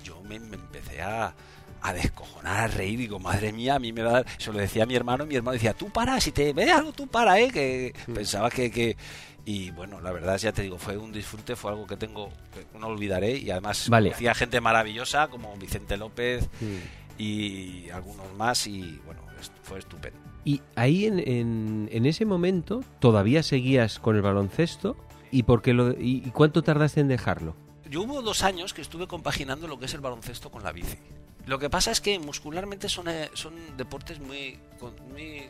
[0.04, 1.34] yo me, me empecé a,
[1.82, 4.26] a descojonar, a reír, digo, madre mía, a mí me va a dar...
[4.38, 6.70] Eso lo decía a mi hermano, y mi hermano decía, tú para, si te ves
[6.70, 7.50] algo, tú para, ¿eh?
[7.50, 8.14] Que Mm.
[8.14, 8.70] pensaba que...
[8.70, 8.96] que
[9.44, 12.78] Y bueno, la verdad, ya te digo, fue un disfrute, fue algo que tengo, que
[12.78, 13.36] no olvidaré.
[13.36, 14.08] Y además, Vale.
[14.10, 17.20] conocía gente maravillosa como Vicente López Mm.
[17.22, 18.66] y algunos más.
[18.66, 19.22] Y bueno,
[19.62, 20.18] fue estupendo.
[20.44, 24.96] Y ahí en, en, en ese momento todavía seguías con el baloncesto
[25.36, 27.54] y por qué lo y, y cuánto tardaste en dejarlo.
[27.90, 30.96] Yo hubo dos años que estuve compaginando lo que es el baloncesto con la bici.
[31.46, 34.58] Lo que pasa es que muscularmente son, eh, son deportes muy,
[35.12, 35.42] muy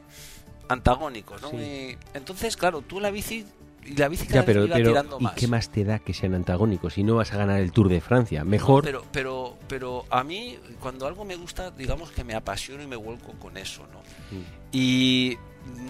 [0.68, 1.50] antagónicos, ¿no?
[1.50, 1.56] Sí.
[1.56, 3.44] Muy- Entonces, claro, tú la bici
[3.84, 5.34] y la bici cada Ya, pero, vez iba pero tirando ¿y más.
[5.34, 8.00] qué más te da que sean antagónicos si no vas a ganar el Tour de
[8.00, 8.40] Francia?
[8.44, 8.82] No, Mejor.
[8.84, 12.96] pero, pero, pero a mí, cuando algo me gusta, digamos que me apasiono y me
[12.96, 14.00] vuelco con eso, ¿no?
[14.36, 14.42] Mm.
[14.72, 15.38] Y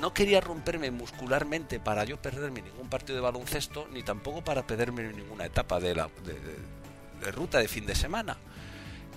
[0.01, 5.03] no quería romperme muscularmente para yo perderme ningún partido de baloncesto, ni tampoco para perderme
[5.13, 6.77] ninguna etapa de, la, de, de-
[7.25, 8.37] de ruta de fin de semana.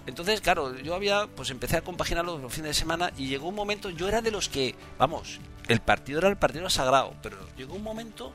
[0.07, 3.55] Entonces, claro, yo había, pues empecé a compaginarlo los fines de semana y llegó un
[3.55, 7.75] momento, yo era de los que, vamos, el partido era el partido sagrado, pero llegó
[7.75, 8.33] un momento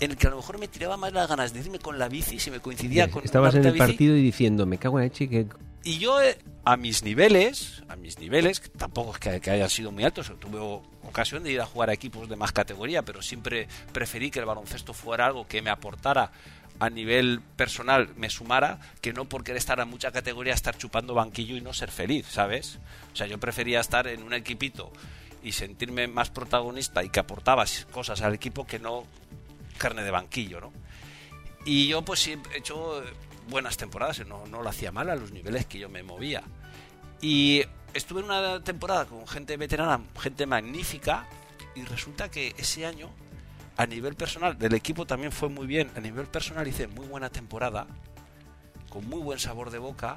[0.00, 2.08] en el que a lo mejor me tiraba más las ganas de irme con la
[2.08, 3.78] bici si me coincidía con Estabas en el bici.
[3.86, 5.46] partido y diciendo, me cago en la leche que
[5.86, 10.02] Y yo, eh, a mis niveles, a mis niveles, tampoco es que, hayan sido muy
[10.02, 10.58] altos, tuve
[11.08, 14.46] ocasión de ir a jugar a equipos de más categoría, pero siempre preferí que el
[14.46, 16.32] baloncesto fuera algo que me aportara
[16.80, 21.14] a nivel personal, me sumara, que no por querer estar a mucha categoría, estar chupando
[21.14, 22.80] banquillo y no ser feliz, ¿sabes?
[23.12, 24.90] O sea, yo prefería estar en un equipito
[25.44, 29.04] y sentirme más protagonista y que aportaba cosas al equipo que no
[29.78, 30.72] carne de banquillo, ¿no?
[31.64, 33.04] Y yo pues sí he hecho
[33.48, 36.42] buenas temporadas, no, no lo hacía mal a los niveles que yo me movía.
[37.20, 37.62] Y
[37.94, 41.26] estuve en una temporada con gente veterana, gente magnífica,
[41.74, 43.10] y resulta que ese año,
[43.76, 47.30] a nivel personal, del equipo también fue muy bien, a nivel personal hice muy buena
[47.30, 47.86] temporada,
[48.90, 50.16] con muy buen sabor de boca,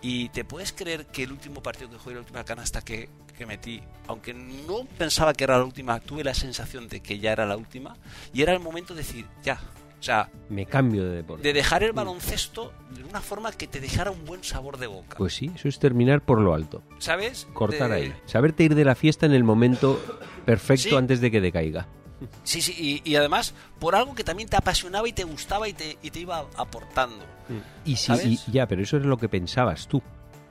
[0.00, 3.46] y te puedes creer que el último partido que jugué, la última canasta que, que
[3.46, 7.46] metí, aunque no pensaba que era la última, tuve la sensación de que ya era
[7.46, 7.96] la última,
[8.32, 9.60] y era el momento de decir, ya,
[9.98, 11.42] o sea, me cambio de deporte.
[11.42, 15.16] de dejar el baloncesto de una forma que te dejara un buen sabor de boca.
[15.18, 16.82] Pues sí, eso es terminar por lo alto.
[16.98, 17.48] ¿Sabes?
[17.52, 18.12] Cortar De- ahí.
[18.26, 20.00] Saberte ir de la fiesta en el momento
[20.44, 20.94] perfecto Sí.
[20.94, 21.88] antes de que decaiga.
[22.42, 25.72] Sí, sí, y, y además por algo que también te apasionaba y te gustaba y
[25.72, 27.24] te, y te iba aportando.
[27.84, 30.02] Y sí, ya, pero eso es lo que pensabas tú.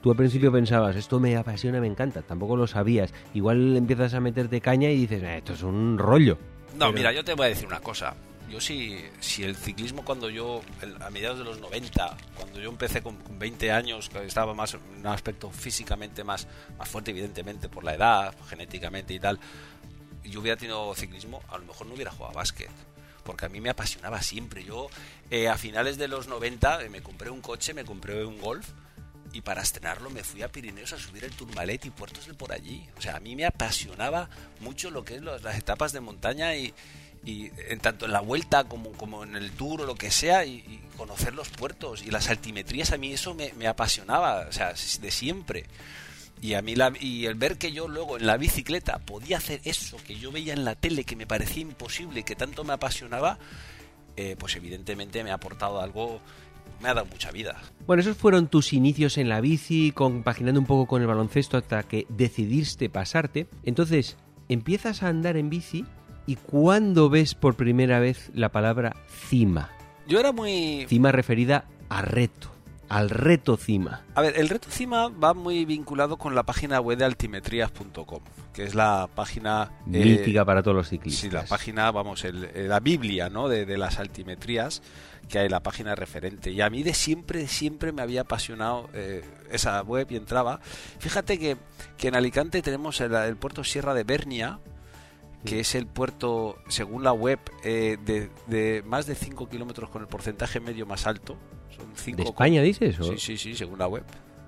[0.01, 2.21] Tú al principio pensabas, esto me apasiona, me encanta.
[2.21, 3.13] Tampoco lo sabías.
[3.33, 6.38] Igual empiezas a meterte caña y dices, "Eh, esto es un rollo.
[6.73, 8.13] No, Pero- mira, yo te voy a decir una cosa.
[8.49, 10.62] Yo sí, si el ciclismo cuando yo,
[11.01, 14.73] a mediados de los 90, cuando yo empecé con, con 20 años, que estaba más
[14.73, 19.39] en un aspecto físicamente más, más fuerte, evidentemente, por la edad, genéticamente y tal,
[20.23, 22.71] yo hubiera tenido ciclismo, a lo mejor no hubiera jugado a básquet.
[23.23, 24.63] Porque a mí me apasionaba siempre.
[24.63, 24.88] Yo,
[25.29, 28.69] eh, a finales de los 90, eh, me compré un coche, me compré un golf,
[29.33, 32.51] y para estrenarlo me fui a Pirineos a subir el Tourmalet y puertos de por
[32.51, 32.88] allí.
[32.97, 34.29] O sea, a mí me apasionaba
[34.62, 36.73] mucho lo que es las etapas de montaña y,
[37.27, 40.45] y en tanto en la vuelta como, como en el tour o lo que sea
[40.45, 44.73] y, conocer los puertos y las altimetrías a mí eso me, me apasionaba, o sea,
[44.73, 45.65] de siempre.
[46.41, 49.61] Y a mí la, y el ver que yo luego en la bicicleta podía hacer
[49.63, 53.37] eso que yo veía en la tele que me parecía imposible, que tanto me apasionaba,
[54.15, 56.19] eh, pues evidentemente me ha aportado algo,
[56.81, 57.61] me ha dado mucha vida.
[57.85, 61.83] Bueno, esos fueron tus inicios en la bici, compaginando un poco con el baloncesto hasta
[61.83, 63.45] que decidiste pasarte.
[63.63, 64.17] Entonces,
[64.49, 65.85] empiezas a andar en bici
[66.27, 69.71] y ¿cuándo ves por primera vez la palabra cima?
[70.07, 70.85] Yo era muy...
[70.87, 72.49] Cima referida a reto,
[72.89, 74.03] al reto cima.
[74.15, 78.21] A ver, el reto CIMA va muy vinculado con la página web de altimetrías.com,
[78.53, 79.71] que es la página...
[79.91, 81.21] eh, Mítica para todos los ciclistas.
[81.21, 83.47] Sí, la página, vamos, el- eh, la Biblia, ¿no?
[83.49, 84.81] De, de las altimetrías,
[85.27, 86.51] que hay la página referente.
[86.51, 90.59] Y a mí de siempre, siempre me había apasionado eh, esa web y entraba.
[90.99, 91.57] Fíjate que,
[91.97, 94.59] que en Alicante tenemos el, el puerto Sierra de Bernia,
[95.45, 100.02] que es el puerto, según la web, eh, de, de más de 5 kilómetros con
[100.02, 101.38] el porcentaje medio más alto.
[101.76, 103.00] Son 5 ¿De España dices?
[103.00, 104.04] o Sí, sí, sí, según la web.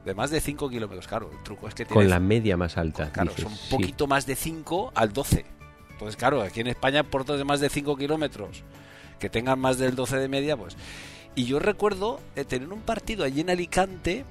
[0.06, 1.30] De más de 5 kilómetros, claro.
[1.32, 3.12] El truco es que Con la media más alta.
[3.12, 3.67] Claro, dices, son sí.
[3.69, 5.45] poquito más de 5 al 12.
[5.91, 8.63] Entonces, claro, aquí en España, puertos de más de 5 kilómetros
[9.19, 10.75] que tengan más del 12 de media, pues.
[11.36, 14.25] Y yo recuerdo eh, tener un partido allí en Alicante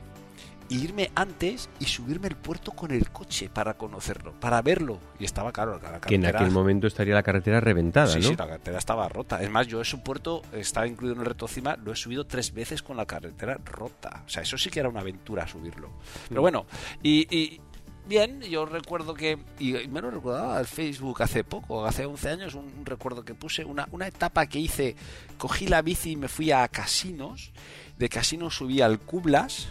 [0.70, 4.98] e irme antes y subirme el puerto con el coche para conocerlo, para verlo.
[5.18, 8.24] Y estaba, claro, la Que en carretera- aquel momento estaría la carretera reventada, Sí, ¿no?
[8.28, 9.42] sí, la carretera estaba rota.
[9.42, 12.52] Es más, yo ese puerto estaba incluido en el reto cima, lo he subido tres
[12.52, 14.22] veces con la carretera rota.
[14.26, 15.90] O sea, eso sí que era una aventura subirlo.
[16.28, 16.66] Pero bueno,
[17.02, 17.60] y, y
[18.06, 22.54] bien, yo recuerdo que, y me lo recordaba al Facebook hace poco, hace 11 años,
[22.54, 24.96] un, un recuerdo que puse, una, una etapa que hice,
[25.36, 27.52] cogí la bici y me fui a Casinos,
[27.98, 29.68] de Casinos subí al Cublas,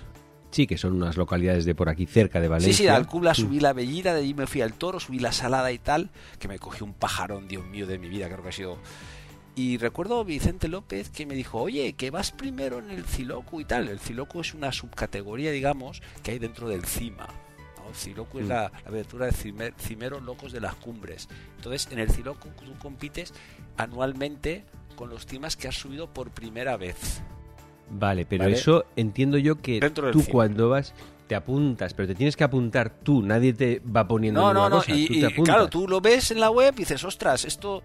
[0.51, 2.73] Sí, que son unas localidades de por aquí cerca de Valencia.
[2.73, 5.31] Sí, sí, al Cubla subí la Bellida, de allí me fui al Toro, subí la
[5.33, 8.49] Salada y tal, que me cogí un pajarón, Dios mío, de mi vida, creo que
[8.49, 8.77] ha sido...
[9.55, 13.60] Y recuerdo a Vicente López que me dijo, oye, que vas primero en el Cilocu
[13.60, 13.88] y tal.
[13.89, 17.25] El Cilocu es una subcategoría, digamos, que hay dentro del CIMA.
[17.77, 17.89] ¿no?
[17.89, 18.49] El Cilocu es Mm.
[18.49, 21.27] la, la aventura de cimer- cimeros locos de las cumbres.
[21.55, 23.33] Entonces, en el Cilocu tú compites
[23.77, 24.63] anualmente
[24.95, 27.21] con los cimas que has subido por primera vez.
[27.89, 28.56] Vale, pero Vale.
[28.56, 30.32] eso entiendo yo que Dentro tú cine.
[30.32, 30.93] cuando vas
[31.28, 34.69] te apuntas, pero te tienes que apuntar tú, nadie te va poniendo No, no, ninguna
[34.69, 34.76] no.
[34.78, 37.84] cosa, Y, tú te claro, tú lo ves en la web y dices, ostras, esto...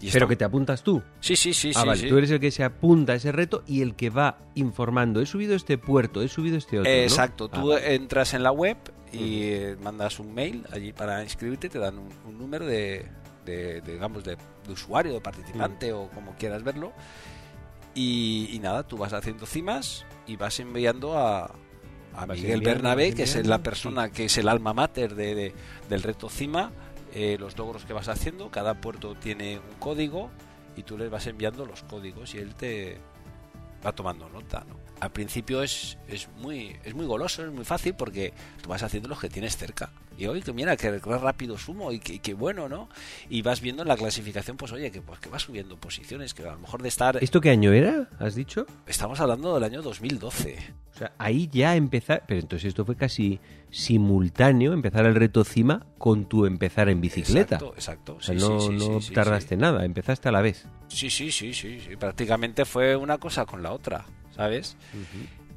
[0.00, 1.02] y Pero está- que te apuntas tú.
[1.18, 2.08] Sí, sí, sí, ah, sí, vale, sí.
[2.08, 5.20] tú eres el que se apunta a ese reto y el que va informando.
[5.20, 6.90] He subido este puerto, he subido este otro.
[6.90, 6.96] ¿no?
[6.98, 7.94] Exacto, Ah, tú vale.
[7.96, 8.76] entras en la web
[9.12, 13.06] y eh, mandas un mail allí para inscribirte, te dan un, un número de,
[13.44, 14.36] de- de, digamos, de,
[14.66, 15.96] de usuario, de participante Mm.
[15.96, 16.92] o como quieras verlo.
[17.94, 21.44] Y, y nada, tú vas haciendo cimas y vas enviando a,
[22.14, 25.54] a Miguel enviando, Bernabé, que es la persona que es el alma mater de, de-
[25.88, 26.72] del reto cima,
[27.14, 28.50] eh, los logros que vas haciendo.
[28.50, 30.30] Cada puerto tiene un código
[30.76, 32.98] y tú les vas enviando los códigos y él te
[33.86, 34.64] va tomando nota.
[34.68, 34.74] ¿no?
[35.00, 39.08] Al principio es, es, muy, es muy goloso, es muy fácil porque tú vas haciendo
[39.08, 39.90] los que tienes cerca.
[40.16, 42.88] Y oye, que mira, que rápido sumo y que, que bueno, ¿no?
[43.28, 46.42] Y vas viendo en la clasificación, pues oye, que, pues, que vas subiendo posiciones, que
[46.42, 47.18] a lo mejor de estar...
[47.20, 48.08] ¿Esto qué año era?
[48.20, 48.66] ¿Has dicho?
[48.86, 50.56] Estamos hablando del año 2012.
[50.94, 52.22] O sea, ahí ya empezar.
[52.28, 57.56] Pero entonces esto fue casi simultáneo, empezar el reto cima con tu empezar en bicicleta.
[57.56, 58.16] Exacto, exacto.
[58.16, 60.66] O sea, no, sí, sí, no tardaste nada, empezaste a la vez.
[60.86, 61.96] Sí, sí, sí, sí, sí.
[61.96, 64.76] Prácticamente fue una cosa con la otra, ¿sabes?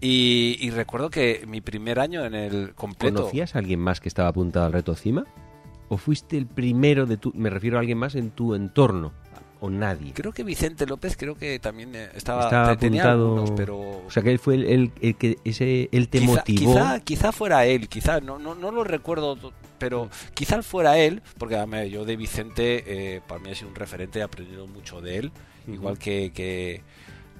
[0.01, 3.15] y, y recuerdo que mi primer año en el completo...
[3.21, 5.25] ¿Conocías a alguien más que estaba apuntado al reto cima?
[5.89, 7.31] ¿O fuiste el primero de tu...
[7.33, 9.13] Me refiero a alguien más en tu entorno?
[9.59, 10.13] ¿O nadie?
[10.13, 13.25] Creo que Vicente López creo que también eh, estaba, Estaba te- tenía apuntado...
[13.37, 16.31] algunos, pero O sea, que él fue el, el- el que ese, él te quizá,
[16.31, 16.73] motivó.
[16.75, 19.35] quizá, quizá fuera él, quizá no, no, no lo recuerdo,
[19.79, 22.83] pero quizá fuera él, porque yo de Vicente
[23.15, 25.31] eh, para mí ha sido un referente, he aprendido mucho de él,
[25.67, 26.83] igual que, que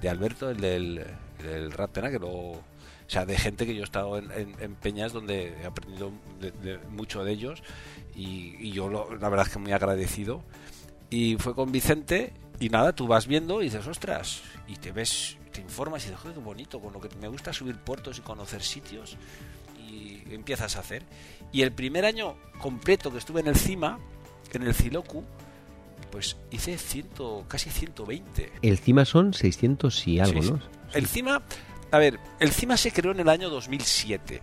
[0.00, 1.04] de Alberto, el del,
[1.40, 2.62] el Pena, que lo, o
[3.06, 7.24] sea, de gente que yo he estado en, peñas donde he aprendido de- de- mucho
[7.24, 7.62] de ellos
[8.14, 10.42] y, y yo lo- la verdad es que muy agradecido.
[11.10, 15.38] Y fue con Vicente y nada, tú vas viendo y dices, ostras, y te ves,
[15.52, 18.20] te informas y dices, joder, qué bonito, con lo que me gusta subir puertos y
[18.20, 19.16] conocer sitios
[19.88, 21.02] y empiezas a hacer.
[21.52, 23.98] Y el primer año completo que estuve en el CIMA,
[24.52, 25.24] en el Cilocu,
[26.10, 26.76] pues hice
[27.48, 28.52] casi 120.
[28.62, 30.56] El cima son 600 y algo, Sí, ¿no?
[30.58, 30.62] sí.
[30.94, 31.42] El CIMA,
[31.90, 34.40] a ver, el CIMA se creó en el año 2007.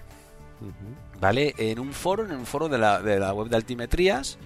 [1.20, 1.54] ¿vale?
[1.58, 4.38] En un foro, en un foro de la, de la web de altimetrías,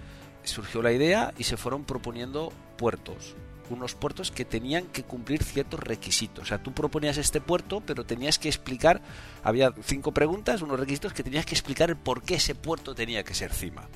[0.44, 3.36] surgió la idea y se fueron proponiendo puertos.
[3.70, 6.44] Unos puertos que tenían que cumplir ciertos requisitos.
[6.44, 9.00] O sea, tú proponías este puerto, pero tenías que explicar,
[9.44, 13.24] había cinco preguntas, unos requisitos que tenías que explicar el por qué ese puerto tenía
[13.24, 13.88] que ser cima.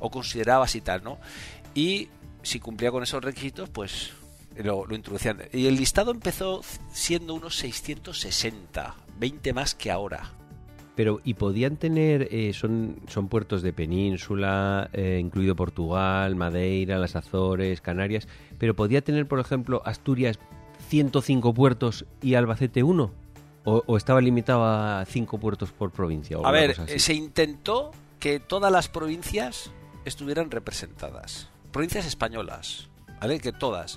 [0.00, 1.18] O considerabas y tal, ¿no?
[1.74, 2.08] Y
[2.42, 4.10] si cumplía con esos requisitos, pues
[4.56, 5.42] lo, lo introducían.
[5.52, 10.30] Y el listado empezó siendo unos 660, 20 más que ahora.
[10.94, 17.16] Pero, ¿y podían tener, eh, son, son puertos de península, eh, incluido Portugal, Madeira, las
[17.16, 18.28] Azores, Canarias,
[18.58, 20.38] pero podía tener, por ejemplo, Asturias
[20.88, 23.10] 105 puertos y Albacete 1?
[23.64, 26.38] ¿O, o estaba limitado a 5 puertos por provincia?
[26.38, 29.70] o A ver, se intentó que todas las provincias
[30.04, 31.51] estuvieran representadas.
[31.72, 32.88] Provincias españolas,
[33.20, 33.40] ¿vale?
[33.40, 33.96] Que todas.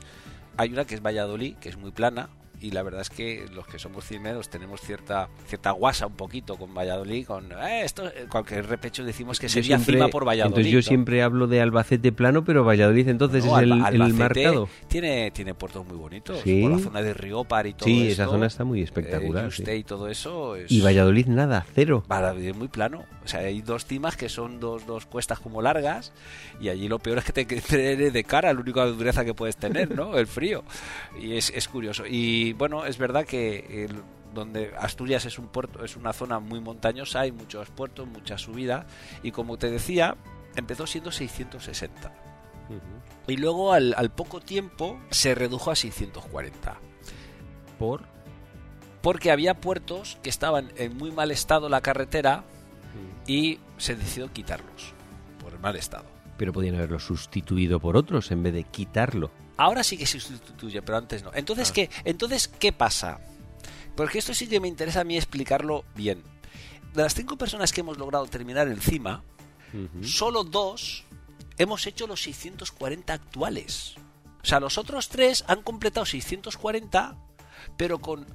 [0.58, 2.30] Hay una que es Valladolid, que es muy plana,
[2.62, 6.56] y la verdad es que los que somos cimeros tenemos cierta cierta guasa un poquito
[6.58, 10.28] con Valladolid, con eh, esto, eh, cualquier repecho decimos que Yo sería siempre- cima por
[10.28, 10.54] Valladolid.
[10.58, 10.84] Entonces yo ¿no?
[10.84, 14.70] siempre hablo de Albacete plano, pero Valladolid entonces No, es el, Alba- el marcado.
[14.88, 16.62] Tiene, tiene puertos muy bonitos, Sí.
[16.62, 19.46] por la zona de Riópar y todo Sí, esto, esa zona está muy espectacular.
[19.46, 19.58] eh, sí.
[19.58, 20.72] Yuste y todo eso es...
[20.72, 22.04] Y Valladolid nada, cero.
[22.10, 23.04] Valladolid es muy plano.
[23.24, 26.12] O sea, hay dos cimas que son dos, dos cuestas como largas
[26.62, 29.58] y allí lo peor es que te te de cara, la única dureza que puedes
[29.58, 30.18] tener, ¿no?
[30.18, 30.64] El frío.
[31.20, 32.04] Y es, es curioso.
[32.08, 34.02] Y bueno, es verdad que el-
[34.34, 38.86] donde Asturias es un puerto, es una zona muy montañosa, hay muchos puertos, mucha subida
[39.24, 40.18] y como te decía,
[40.58, 42.14] empezó siendo 660.
[43.28, 46.76] Y luego al, al poco tiempo se redujo a 640
[47.80, 48.02] Por
[49.02, 52.44] porque había puertos que estaban en muy mal estado la carretera
[53.28, 54.94] y se decidió quitarlos
[55.42, 56.06] por el mal estado.
[56.38, 59.32] Pero podían haberlo sustituido por otros en vez de quitarlo.
[59.58, 61.32] Ahora sí que se sustituye, pero antes no.
[61.34, 61.90] Entonces, ¿qué?
[62.04, 63.20] Entonces, ¿qué pasa?
[63.96, 66.22] Porque esto sí que me interesa a mí explicarlo bien.
[66.94, 69.24] De las cinco personas que hemos logrado terminar el CIMA,
[70.02, 71.04] solo dos
[71.58, 73.96] hemos hecho los 640 actuales.
[74.42, 77.18] O sea, los otros tres han completado 640,
[77.78, 78.26] pero con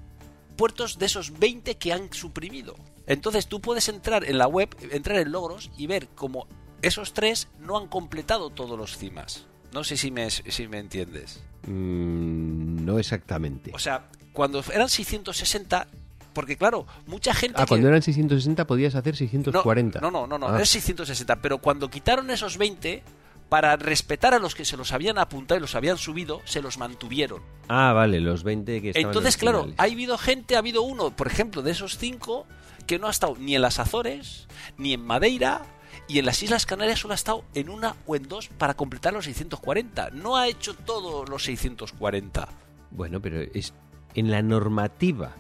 [0.56, 2.76] puertos de esos 20 que han suprimido.
[3.06, 6.46] Entonces tú puedes entrar en la web, entrar en logros y ver cómo
[6.82, 9.46] esos tres no han completado todos los cimas.
[9.72, 11.40] No sé si me, si me entiendes.
[11.66, 13.70] Mm, no exactamente.
[13.74, 15.86] O sea, cuando eran 660,
[16.32, 17.56] porque claro, mucha gente...
[17.58, 20.00] Ah, que- cuando eran 660 podías hacer 640.
[20.00, 20.56] No, no, no, no, Ah.
[20.56, 23.02] era 660, pero cuando quitaron esos 20,
[23.48, 26.78] para respetar a los que se los habían apuntado y los habían subido, se los
[26.78, 27.42] mantuvieron.
[27.68, 31.26] Ah, vale, los 20 que estaban Entonces, claro, ha habido gente, ha habido uno, por
[31.26, 32.46] ejemplo, de esos cinco,
[32.86, 34.46] que no ha estado ni en las Azores,
[34.78, 35.62] ni en Madeira,
[36.10, 39.12] y en las Islas Canarias solo ha estado en una o en dos para completar
[39.12, 40.10] los 640.
[40.10, 42.48] No ha hecho todos los 640.
[42.90, 43.72] Bueno, pero es
[44.14, 45.32] en la normativa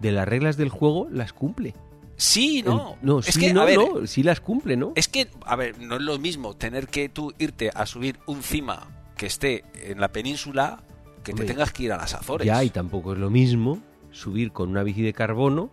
[0.00, 1.74] de las reglas del juego las cumple.
[2.16, 2.96] Sí, no.
[3.00, 4.92] El- no, es sí, que, no, a ver, no, sí las cumple, ¿no?
[4.94, 8.42] Es que, a ver, no es lo mismo tener que tú irte a subir un
[8.42, 10.82] cima que esté en la península
[11.24, 12.46] que Hombre, te tengas que ir a las Azores.
[12.46, 13.78] Ya, y tampoco es lo mismo
[14.10, 15.70] subir con una bici de carbono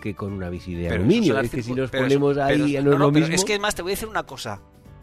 [0.00, 1.38] que con una bici de Pero aluminio.
[1.40, 3.34] Es que si nos ponemos eso- ahí no, es lo mismo.
[3.34, 4.60] Es que además te voy a decir una cosa.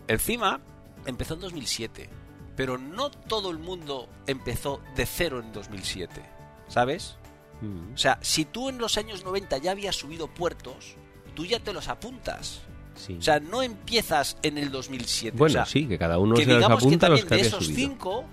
[0.07, 0.61] El CIMA
[1.05, 2.09] empezó en 2007,
[2.55, 6.21] pero no todo el mundo empezó de cero en 2007,
[6.67, 7.17] ¿sabes?
[7.61, 7.93] Mm.
[7.93, 10.95] O sea, si tú en los años 90 ya habías subido puertos,
[11.33, 12.61] tú ya te los apuntas.
[12.95, 13.17] Sí.
[13.19, 15.37] O sea, no empiezas en el 2007.
[15.37, 17.65] bueno, o sea, sí, que cada uno que se los que los que de esos
[17.65, 17.75] subido.
[17.89, 18.25] cinco,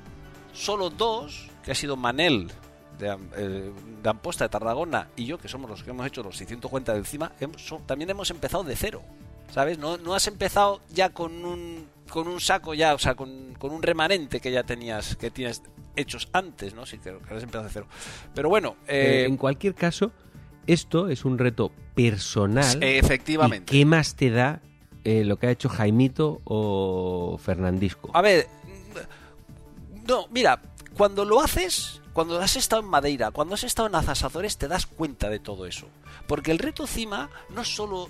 [0.52, 2.48] solo dos, que ha sido Manel
[3.02, 3.70] de, eh,
[4.02, 7.04] de Amposta de Tarragona y yo, que somos los que hemos hecho los 650 del
[7.04, 9.02] CIMA, hemos- so- también hemos empezado de cero.
[9.52, 9.76] ¿Sabes?
[9.78, 13.70] No, no has empezado ya con un, con un saco ya, o sea, con, con
[13.72, 15.60] un remanente que ya tenías, que tienes
[15.94, 16.86] hechos antes, ¿no?
[16.86, 17.86] Sí, creo que has empezado de cero.
[18.34, 20.10] Pero bueno, Eh, eh, en cualquier caso,
[20.66, 22.82] esto es un reto personal.
[22.82, 23.76] efectivamente.
[23.76, 24.62] ¿Y qué más te da
[25.04, 28.10] eh, lo que ha hecho Jaimito o Fernandisco?
[28.14, 28.46] A ver,
[30.08, 30.60] no, mira,
[30.96, 34.06] cuando lo haces, cuando has estado en Madeira, cuando has estado en las
[34.58, 35.86] te das cuenta de todo eso.
[36.26, 38.08] Porque el reto CIMA no solo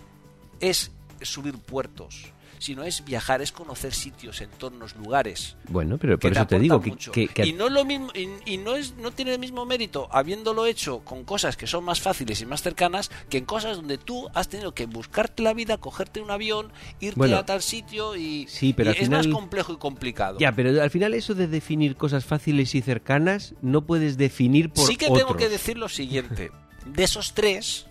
[0.61, 2.33] es subir puertos,
[2.63, 5.57] sino es viajar, es conocer sitios, entornos, lugares.
[5.69, 7.11] Bueno, pero por eso te digo que, mucho.
[7.13, 9.67] que- que- y no es lo mismo y, y no es no tiene el mismo
[9.67, 13.77] mérito habiéndolo hecho con cosas que son más fáciles y más cercanas que en cosas
[13.77, 17.63] donde tú has tenido que buscarte la vida cogerte un avión irte Bueno, a tal
[17.63, 20.91] sitio y, sí, pero y al es más final- complejo y complicado Ya, pero al
[20.91, 25.19] final eso de definir cosas fáciles y cercanas no puedes definir por sí que otros.
[25.19, 26.51] tengo que decir lo siguiente.
[26.87, 27.87] De esos tres,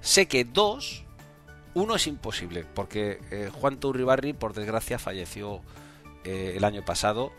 [0.00, 1.03] sé que dos,
[1.74, 5.60] uno es imposible, porque eh, Juan Turribarri, por desgracia, falleció
[6.24, 7.32] eh, el año pasado,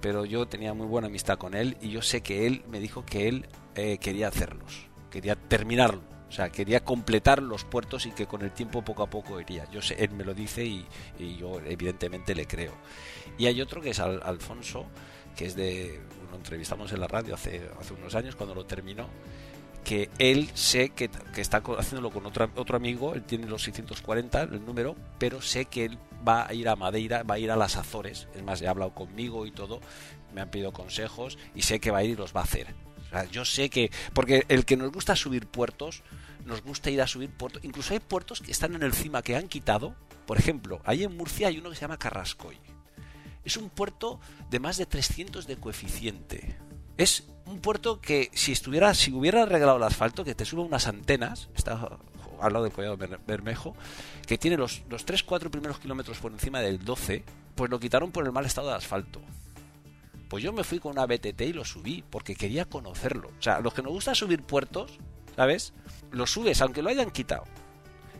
[0.00, 3.04] pero yo tenía muy buena amistad con él y yo sé que él me dijo
[3.04, 6.02] que él eh, quería hacerlos, quería terminarlo.
[6.28, 9.68] O sea, quería completar los puertos y que con el tiempo poco a poco iría.
[9.72, 10.86] Yo sé, él me lo dice y,
[11.18, 12.72] yo evidentemente le creo.
[13.36, 14.86] Y hay otro que es Al- Alfonso,
[15.36, 16.00] que es de.
[16.30, 17.60] Lo entrevistamos en la radio hace
[17.98, 19.08] unos años cuando lo terminó.
[19.84, 24.42] Que él sé que, que está haciéndolo con otro, otro amigo, él tiene los 640,
[24.42, 27.56] el número, pero sé que él va a ir a Madeira, va a ir a
[27.56, 28.28] las Azores.
[28.34, 29.80] Es más, ya ha hablado conmigo y todo,
[30.34, 32.74] me han pedido consejos y sé que va a ir y los va a hacer.
[33.06, 33.90] O sea, yo sé que.
[34.14, 36.02] Porque el que nos gusta subir puertos,
[36.44, 37.64] nos gusta ir a subir puertos.
[37.64, 39.94] Incluso hay puertos que están en el cima que han quitado.
[40.26, 42.56] Por ejemplo, ahí en Murcia hay uno que se llama Carrascoy.
[43.44, 46.56] Es un puerto de más de 300 de coeficiente.
[47.00, 50.86] Es un puerto que si estuviera, si hubiera arreglado el asfalto, que te sube unas
[50.86, 51.88] antenas, está
[52.40, 53.74] al lado del Collado Ber- Bermejo,
[54.26, 58.24] que tiene los, los 3-4 primeros kilómetros por encima del 12, pues lo quitaron por
[58.24, 59.20] el mal estado del asfalto.
[60.28, 63.28] Pues yo me fui con una BTT y lo subí, porque quería conocerlo.
[63.38, 64.92] O sea, los que nos gusta subir puertos,
[65.34, 65.72] ¿sabes?
[66.12, 67.44] Lo subes, aunque lo hayan quitado.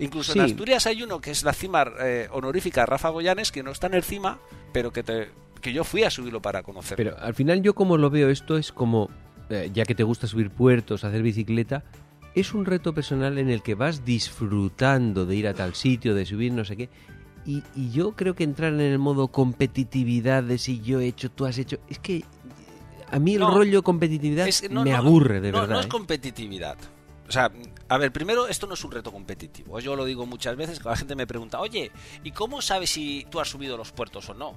[0.01, 0.40] Incluso en.
[0.47, 3.95] Asturias hay uno que es la cima eh, honorífica Rafa Goyanes, que no está en
[3.95, 4.40] el cima,
[4.73, 6.96] pero que, te, que yo fui a subirlo para conocerlo.
[6.96, 9.09] Pero al final yo como lo veo esto es como,
[9.49, 11.85] eh, ya que te gusta subir puertos, hacer bicicleta,
[12.35, 16.25] es un reto personal en el que vas disfrutando de ir a tal sitio, de
[16.27, 16.88] subir no sé qué.
[17.46, 21.31] Y, y yo creo que entrar en el modo competitividad de si yo he hecho,
[21.31, 22.23] tú has hecho, es que
[23.11, 25.68] a mí el No, rollo competitividad Es que no- me no- aburre de verdad.
[25.68, 25.88] No es ¿eh?
[25.88, 26.77] competitividad.
[27.29, 27.51] O sea,
[27.88, 29.79] a ver, primero, esto no es un reto competitivo.
[29.81, 31.90] Yo lo digo muchas veces, que la gente me pregunta, oye,
[32.25, 34.57] ¿y cómo sabes si tú has subido los puertos o no?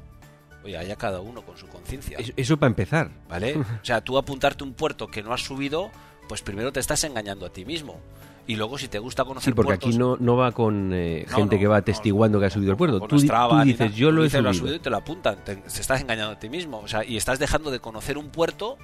[0.64, 2.18] Oye, allá cada uno con su conciencia.
[2.18, 3.12] Eso, eso para empezar.
[3.30, 3.56] ¿Vale?
[3.82, 5.92] O sea, tú apuntarte un puerto que no has subido,
[6.30, 8.00] pues primero te estás engañando a ti mismo.
[8.46, 11.26] Y luego, si te gusta conocer Sí, porque puertos, aquí no, no va con eh,
[11.30, 13.00] No, gente no, que va atestiguando que ha subido el puerto.
[13.02, 14.76] Tú, Strava tú dices, yo Tú lo he dices, subido.
[14.76, 15.38] y te lo apuntan.
[15.46, 16.80] Te, te estás engañando a ti mismo.
[16.80, 18.78] O sea, y estás dejando de conocer un puerto,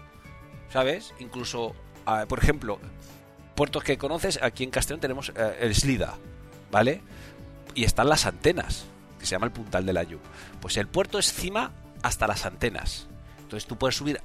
[0.71, 1.13] ¿sabes?
[1.19, 1.75] Incluso,
[2.30, 2.80] por ejemplo,
[3.55, 6.15] puertos que conoces, aquí en Castellón tenemos eh, el Slida,
[6.71, 7.01] ¿vale?
[7.75, 8.86] Y están las antenas,
[9.20, 10.20] que se llama el Puntal de la Llum.
[10.61, 13.07] Pues el puerto es cima hasta las antenas.
[13.41, 14.22] Entonces tú puedes subir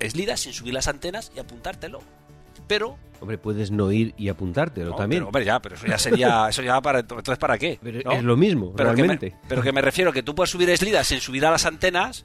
[0.00, 2.00] Slida sin subir las antenas y apuntártelo.
[2.66, 5.20] Pero Hombre, puedes no ir y apuntártelo no, también.
[5.20, 8.12] pero, hombre, ya, pero eso ya sería, eso ya para entonces para qué, Pero ¿no?
[8.12, 9.30] es lo mismo, pero que, realmente.
[9.30, 12.24] me, pero que me refiero que tú puedes subir Slida sin subir a las antenas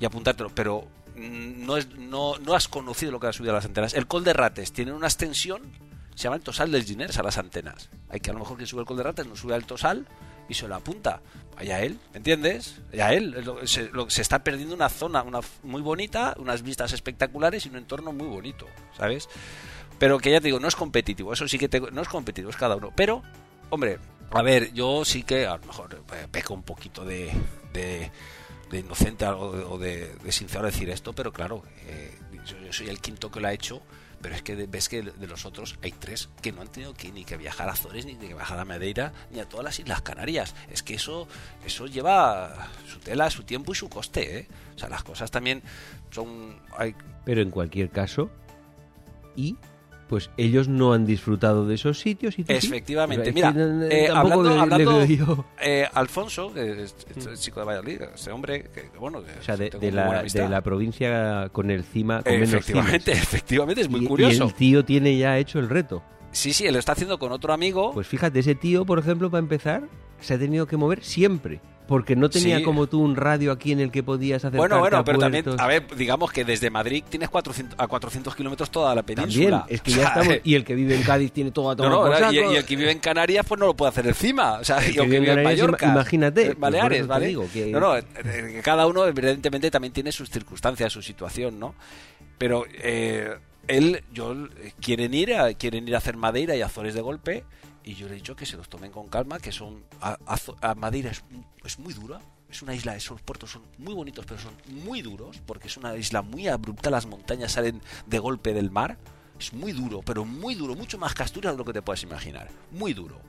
[0.00, 0.86] y apuntártelo, pero
[1.16, 3.94] no, es, no, no has conocido lo que ha subido a las antenas.
[3.94, 5.62] El col de rates tiene una extensión,
[6.14, 7.90] se llama el tosal del Giners a las antenas.
[8.08, 10.06] Hay que a lo mejor que sube el col de rates no sube al tosal
[10.48, 11.20] y se lo apunta.
[11.56, 12.80] Allá él, ¿entiendes?
[12.92, 13.44] Allá él.
[13.64, 18.26] Se, está perdiendo una zona una, muy bonita, unas vistas espectaculares y un entorno muy
[18.26, 18.66] bonito,
[18.96, 19.28] ¿sabes?
[19.98, 22.50] Pero que ya te digo, no es competitivo, eso sí que te, no es competitivo,
[22.50, 22.92] es cada uno.
[22.96, 23.22] Pero,
[23.70, 23.98] hombre,
[24.32, 27.30] a ver, yo sí que a lo mejor eh, peco un poquito de,
[27.72, 28.10] de,
[28.72, 33.30] inocente o de, de, sincero decir esto, pero claro, eh, yo, yo, soy el quinto
[33.30, 33.80] que lo ha hecho
[34.24, 37.12] pero es que ves que de los otros hay tres que no han tenido que
[37.12, 40.00] ni que viajar a Azores, ni que viajar a Madeira, ni a todas las Islas
[40.00, 40.54] Canarias.
[40.70, 41.28] Es que eso,
[41.66, 44.48] eso lleva su tela, su tiempo y su coste, ¿eh?
[44.74, 45.62] O sea, las cosas también
[46.10, 46.58] son...
[46.78, 46.96] Hay...
[47.26, 48.30] Pero en cualquier caso,
[49.36, 49.58] y
[50.08, 53.32] pues ellos no han disfrutado de esos sitios y efectivamente.
[53.32, 53.54] Mira
[53.90, 55.44] eh, hablando, le, hablando yo.
[55.60, 56.94] Eh, Alfonso que es,
[57.26, 60.60] el chico de Valladolid ese hombre que, bueno o sea de, de la, de la
[60.62, 63.22] provincia con el cima con eh, menos efectivamente cimas.
[63.34, 64.44] efectivamente es muy y, curioso.
[64.44, 66.02] y el tío tiene ya hecho el reto.
[66.32, 67.92] Sí sí él lo está haciendo con otro amigo.
[67.92, 69.88] Pues fíjate ese tío por ejemplo para empezar
[70.20, 72.62] se ha tenido que mover siempre porque no tenía Sí.
[72.64, 75.66] como tú un radio aquí en el que podías hacer bueno bueno pero también a
[75.66, 79.82] ver digamos que desde Madrid tienes 400 a 400 kilómetros toda la también península es
[79.82, 81.82] que O ya sea, estamos y el que vive en Cádiz tiene todo a No,
[81.90, 84.54] tomar no, y, y el que vive en Canarias pues no lo puede hacer encima.
[84.60, 85.86] O sea, El y que el que vive en Canarias, Mallorca.
[85.86, 87.26] imagínate, eh, Baleares, ¿vale?
[87.26, 91.58] digo que- No, no, eh, eh, cada uno evidentemente también tiene sus circunstancias, su situación,
[91.60, 91.74] ¿no?
[92.38, 93.34] Pero eh,
[93.68, 97.44] él, yo, eh, quieren ir, a, quieren ir a hacer Madeira y Azores de golpe
[97.84, 100.70] y yo le he dicho que se los tomen con calma, que son a, a-
[100.70, 101.22] a Madeira es,
[101.64, 102.20] es muy dura.
[102.50, 104.54] Es una isla, esos puertos son muy bonitos, pero son
[104.84, 108.96] muy duros, porque es una isla muy abrupta, las montañas salen de golpe del mar.
[109.40, 112.04] Es muy duro, pero muy duro, mucho más que Asturias de lo que te puedes
[112.04, 112.48] imaginar.
[112.70, 113.20] Muy duro.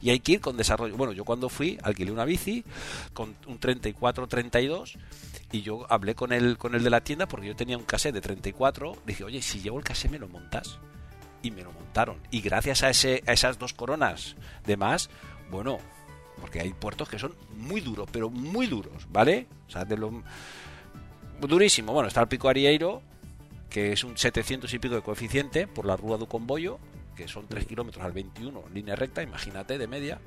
[0.00, 0.96] Y hay que ir con desarrollo.
[0.96, 2.64] Bueno, yo cuando fui, alquilé una bici
[3.12, 4.96] con un 34-32
[5.52, 8.14] y yo hablé con el, con el de la tienda porque yo tenía un cassette
[8.14, 8.96] de 34.
[9.04, 10.78] Dije, oye, si llevo el cassette, ¿me lo montas?
[11.42, 12.18] Y me lo montaron.
[12.30, 14.36] Y gracias a, ese, a esas dos coronas
[14.66, 15.10] de más,
[15.50, 15.78] bueno,
[16.40, 19.46] porque hay puertos que son muy duros, pero muy duros, ¿vale?
[19.68, 20.22] O sea, de lo
[21.40, 21.92] durísimo.
[21.92, 23.02] Bueno, está el Pico Arieiro,
[23.68, 26.78] que es un 700 y pico de coeficiente por la Rúa do Comboio,
[27.16, 30.20] que son 3 kilómetros al 21 en línea recta, imagínate, de media.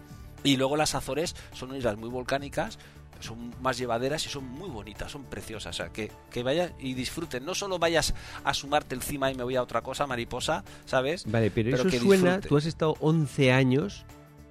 [0.44, 2.80] Y luego las Azores son islas muy volcánicas,
[3.24, 5.76] son más llevaderas y son muy bonitas, son preciosas.
[5.76, 7.46] O sea, que, que vayan y disfruten.
[7.46, 8.14] No solo vayas
[8.44, 11.26] a sumarte encima y me voy a otra cosa, mariposa, ¿sabes?
[11.26, 12.50] Vale, pero, Pero eso que suena, disfrute.
[12.50, 14.06] tú has estado 11 años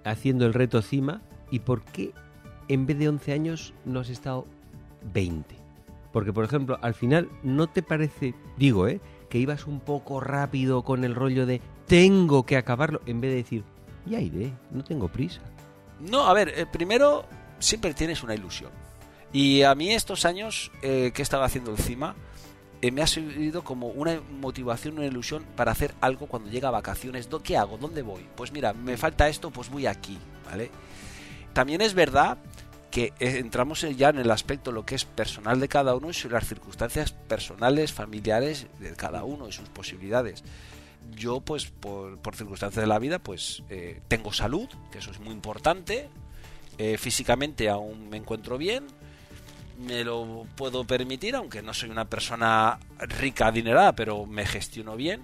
[0.05, 2.13] haciendo el reto cima y ¿por qué
[2.69, 4.47] en vez de 11 años no has estado
[5.13, 5.55] 20?
[6.13, 9.01] Porque, por ejemplo, al final, ¿no te parece, digo, eh,
[9.31, 13.37] que ibas un poco rápido con el rollo de tengo que acabarlo en vez de
[13.37, 13.65] decir,
[14.07, 15.41] ya iré, no tengo prisa?
[16.01, 17.25] No, a ver, eh, primero
[17.63, 18.71] siempre tienes una ilusión.
[19.33, 22.15] Y a mí estos años eh, que he estado haciendo encima
[22.83, 26.73] eh, me ha servido como una motivación, una ilusión para hacer algo cuando llega a
[26.73, 27.31] vacaciones.
[27.31, 27.79] ¿Dó- ¿Qué hago?
[27.79, 28.27] ¿Dónde voy?
[28.37, 30.71] Pues mira, me falta esto, pues voy aquí, ¿vale?
[31.53, 32.39] También es verdad
[32.91, 36.09] que eh, entramos en- ya en el aspecto lo que es personal de cada uno
[36.11, 40.43] y las circunstancias personales, familiares de cada uno y sus posibilidades.
[41.17, 45.21] Yo, pues, por, por circunstancias de la vida, pues eh, tengo salud, que eso es
[45.21, 46.09] muy importante.
[46.79, 48.87] Eh, físicamente aún me encuentro bien.
[49.79, 55.23] Me lo puedo permitir, aunque no soy una persona rica, adinerada, pero me gestiono bien.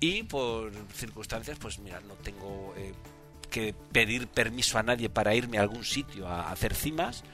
[0.00, 2.92] Y por circunstancias, pues mira, no tengo eh,
[3.50, 7.24] que pedir permiso a nadie para irme a algún sitio a hacer cimas,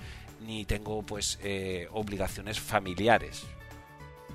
[0.46, 3.44] ni tengo pues eh, obligaciones familiares.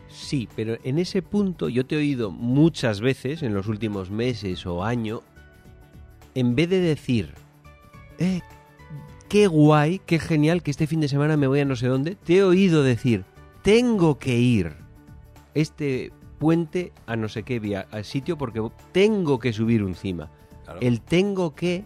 [0.09, 4.65] Sí, pero en ese punto yo te he oído muchas veces en los últimos meses
[4.65, 5.21] o año,
[6.33, 7.33] en vez de decir,
[8.19, 8.41] eh,
[9.27, 12.15] qué guay, qué genial que este fin de semana me voy a no sé dónde,
[12.15, 13.25] te he oído decir,
[13.61, 14.75] tengo que ir
[15.53, 18.61] este puente a no sé qué vía, al sitio porque
[18.91, 20.29] tengo que subir un cima.
[20.63, 20.79] Claro.
[20.81, 21.85] El tengo que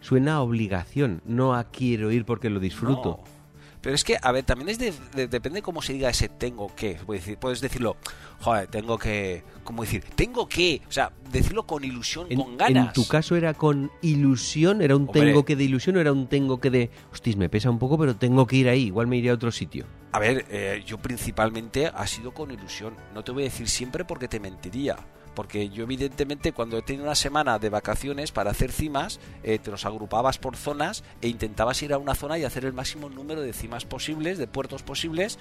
[0.00, 3.20] suena a obligación, no a quiero ir porque lo disfruto.
[3.22, 3.37] No.
[3.80, 6.74] Pero es que, a ver, también es de, de- depende cómo se diga ese tengo
[6.74, 6.94] que.
[7.06, 7.96] Puedes, decir, puedes decirlo,
[8.40, 9.44] joder, tengo que.
[9.64, 10.04] ¿Cómo decir?
[10.16, 10.82] Tengo que.
[10.88, 12.86] O sea, decirlo con ilusión, En, con ganas.
[12.88, 15.22] en tu caso era con ilusión, era un Hombre.
[15.26, 17.96] tengo que de ilusión o era un tengo que de, hostis, me pesa un poco,
[17.98, 19.84] pero tengo que ir ahí, igual me iré a otro sitio.
[20.12, 22.94] A ver, eh, yo principalmente ha sido con ilusión.
[23.14, 24.96] No te voy a decir siempre porque te mentiría.
[25.38, 29.70] Porque yo evidentemente cuando he tenido una semana de vacaciones para hacer cimas, eh, te
[29.70, 33.40] los agrupabas por zonas e intentabas ir a una zona y hacer el máximo número
[33.40, 35.38] de cimas posibles, de puertos posibles,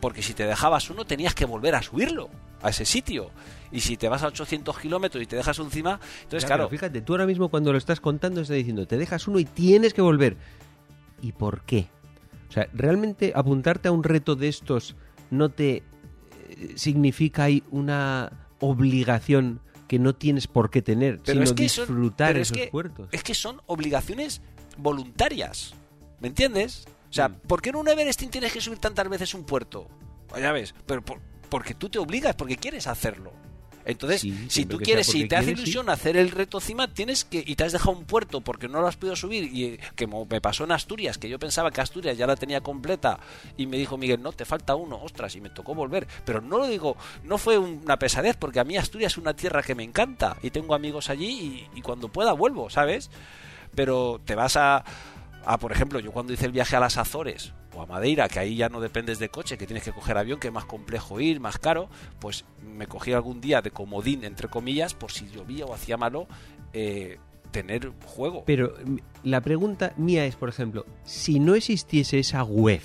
[0.00, 2.28] porque si te dejabas uno tenías que volver a subirlo
[2.60, 3.30] a ese sitio.
[3.70, 6.70] Y si te vas a 800 kilómetros y te dejas un cima, entonces claro, pero
[6.70, 9.94] fíjate, tú ahora mismo cuando lo estás contando estás diciendo, te dejas uno y tienes
[9.94, 10.38] que volver.
[11.22, 11.86] ¿Y por qué?
[12.48, 14.96] O sea, realmente apuntarte a un reto de estos
[15.30, 21.44] no te eh, significa ahí una obligación que no tienes por qué tener, Pero sino
[21.44, 23.08] es que son- disfrutar es esos que- puertos.
[23.12, 24.40] Es que son obligaciones
[24.76, 25.74] voluntarias.
[26.20, 26.84] ¿Me entiendes?
[27.08, 27.34] O sea, Mm.
[27.46, 29.88] ¿por qué en un Everesting tienes que subir tantas veces un puerto?
[30.28, 33.32] Pues ya ves, pero por- porque tú te obligas, porque quieres hacerlo.
[33.92, 35.52] Entonces, Sí, si tú quieres, si te hace sí.
[35.52, 38.80] ilusión hacer el reto cima, tienes que y te has dejado un puerto porque no
[38.80, 41.80] lo has podido subir y eh, que me pasó en Asturias, que yo pensaba que
[41.80, 43.18] Asturias ya la tenía completa
[43.56, 46.06] y me dijo Miguel, no, te falta uno, ostras, y me tocó volver.
[46.24, 49.62] Pero no lo digo, no fue una pesadez porque a mí Asturias es una tierra
[49.62, 53.10] que me encanta y tengo amigos allí y, y cuando pueda vuelvo, ¿sabes?
[53.74, 54.84] Pero te vas a,
[55.44, 57.52] a, por ejemplo, yo cuando hice el viaje a las Azores
[57.82, 60.48] a Madeira, que ahí ya no dependes de coche, que tienes que coger avión, que
[60.48, 64.94] es más complejo ir, más caro, pues me cogí algún día de comodín, entre comillas,
[64.94, 66.26] por si llovía o hacía malo,
[66.72, 67.18] eh,
[67.50, 68.44] tener juego.
[68.46, 72.80] Pero mm, la pregunta mía es, por ejemplo, si no existiese esa web,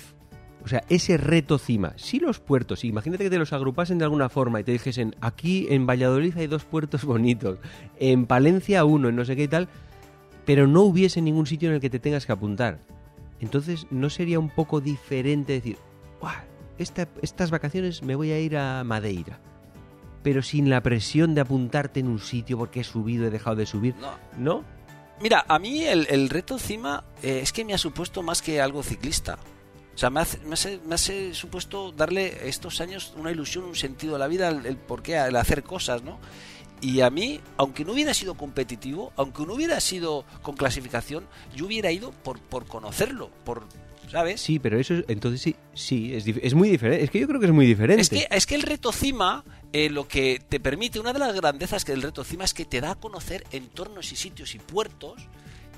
[0.64, 4.28] o sea, ese reto cima, si los puertos, imagínate que te los agrupasen de alguna
[4.28, 7.58] forma y te dijesen, aquí en Valladolid hay dos puertos bonitos,
[7.98, 9.68] en Palencia uno, en no sé qué y tal,
[10.44, 12.78] pero no hubiese ningún sitio en el que te tengas que apuntar.
[13.40, 15.78] Entonces, ¿no sería un poco diferente decir,
[16.20, 16.44] "Buah,
[16.78, 19.40] esta- estas vacaciones me voy a ir a Madeira?
[20.22, 23.66] Pero sin la presión de apuntarte en un sitio porque he subido, he dejado de
[23.66, 23.94] subir.
[23.96, 24.12] No.
[24.38, 24.64] ¿No?
[25.20, 28.60] Mira, a mí el, el reto encima eh, es que me ha supuesto más que
[28.60, 29.38] algo ciclista.
[29.94, 33.74] O sea, me, hace- me, hace- me hace supuesto darle estos años una ilusión, un
[33.76, 36.18] sentido a la vida, el, el por qué, el hacer cosas, ¿no?
[36.80, 41.66] Y a mí, aunque no hubiera sido competitivo, aunque no hubiera sido con clasificación, yo
[41.66, 43.66] hubiera ido por, por conocerlo, por,
[44.10, 44.40] ¿sabes?
[44.42, 47.02] Sí, pero eso es- entonces sí, sí, es, es muy diferente.
[47.04, 48.02] Es que yo creo que es muy diferente.
[48.02, 51.34] Es que, es que el reto cima eh, lo que te permite, una de las
[51.34, 54.58] grandezas que del reto cima es que te da a conocer entornos y sitios y
[54.58, 55.28] puertos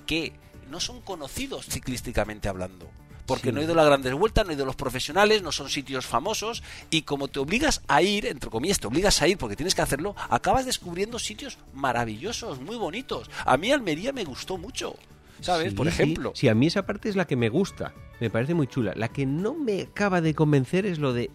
[0.07, 0.33] que
[0.71, 2.91] no son conocidos ciclísticamente hablando.
[3.29, 3.53] Porque Sí.
[3.55, 5.69] no he ido a las grandes vueltas, no he ido a los profesionales, no son
[5.69, 9.55] sitios famosos y como te obligas a ir, entre comillas, te obligas a ir porque
[9.55, 13.31] tienes que hacerlo, acabas descubriendo sitios maravillosos, muy bonitos.
[13.45, 14.97] A mí Almería me gustó mucho,
[15.41, 15.71] ¿sabes?
[15.71, 15.93] Sí, Por sí.
[15.93, 16.33] ejemplo.
[16.35, 17.93] Sí, a mí esa parte es la que me gusta.
[18.19, 18.95] Me parece muy chula.
[18.97, 21.31] La que no me acaba de convencer es lo de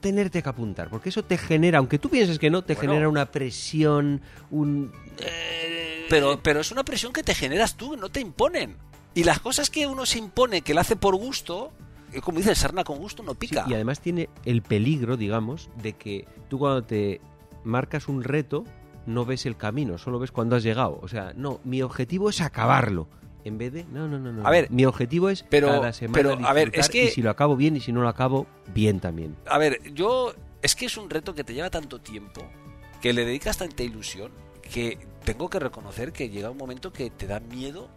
[0.00, 0.88] tenerte que apuntar.
[0.90, 2.92] Porque eso te genera, aunque tú pienses que no, te Bueno.
[2.92, 4.20] genera una presión,
[4.50, 4.92] un...
[6.08, 8.76] Pero, pero es una presión que te generas tú, no te imponen.
[9.14, 11.72] Y las cosas que uno se impone, que lo hace por gusto,
[12.12, 13.64] eh, como dice sarna con gusto, no Sí, pica.
[13.68, 17.20] y además tiene el peligro, digamos, de que tú cuando te
[17.64, 18.64] marcas un reto
[19.06, 20.98] no ves el camino, solo ves cuando has llegado.
[21.02, 23.08] O sea, no, mi objetivo es acabarlo.
[23.42, 24.46] En vez de, no, no, no, no.
[24.46, 27.22] A ver, mi objetivo es pero- cada semana pero, a ver, es que- y si
[27.22, 29.34] lo acabo bien y si no lo acabo, bien también.
[29.46, 30.34] A ver, yo.
[30.62, 32.42] Es que es un reto que te lleva tanto tiempo,
[33.00, 34.30] que le dedicas tanta ilusión,
[34.60, 37.88] que tengo que reconocer que llega un momento que te da miedo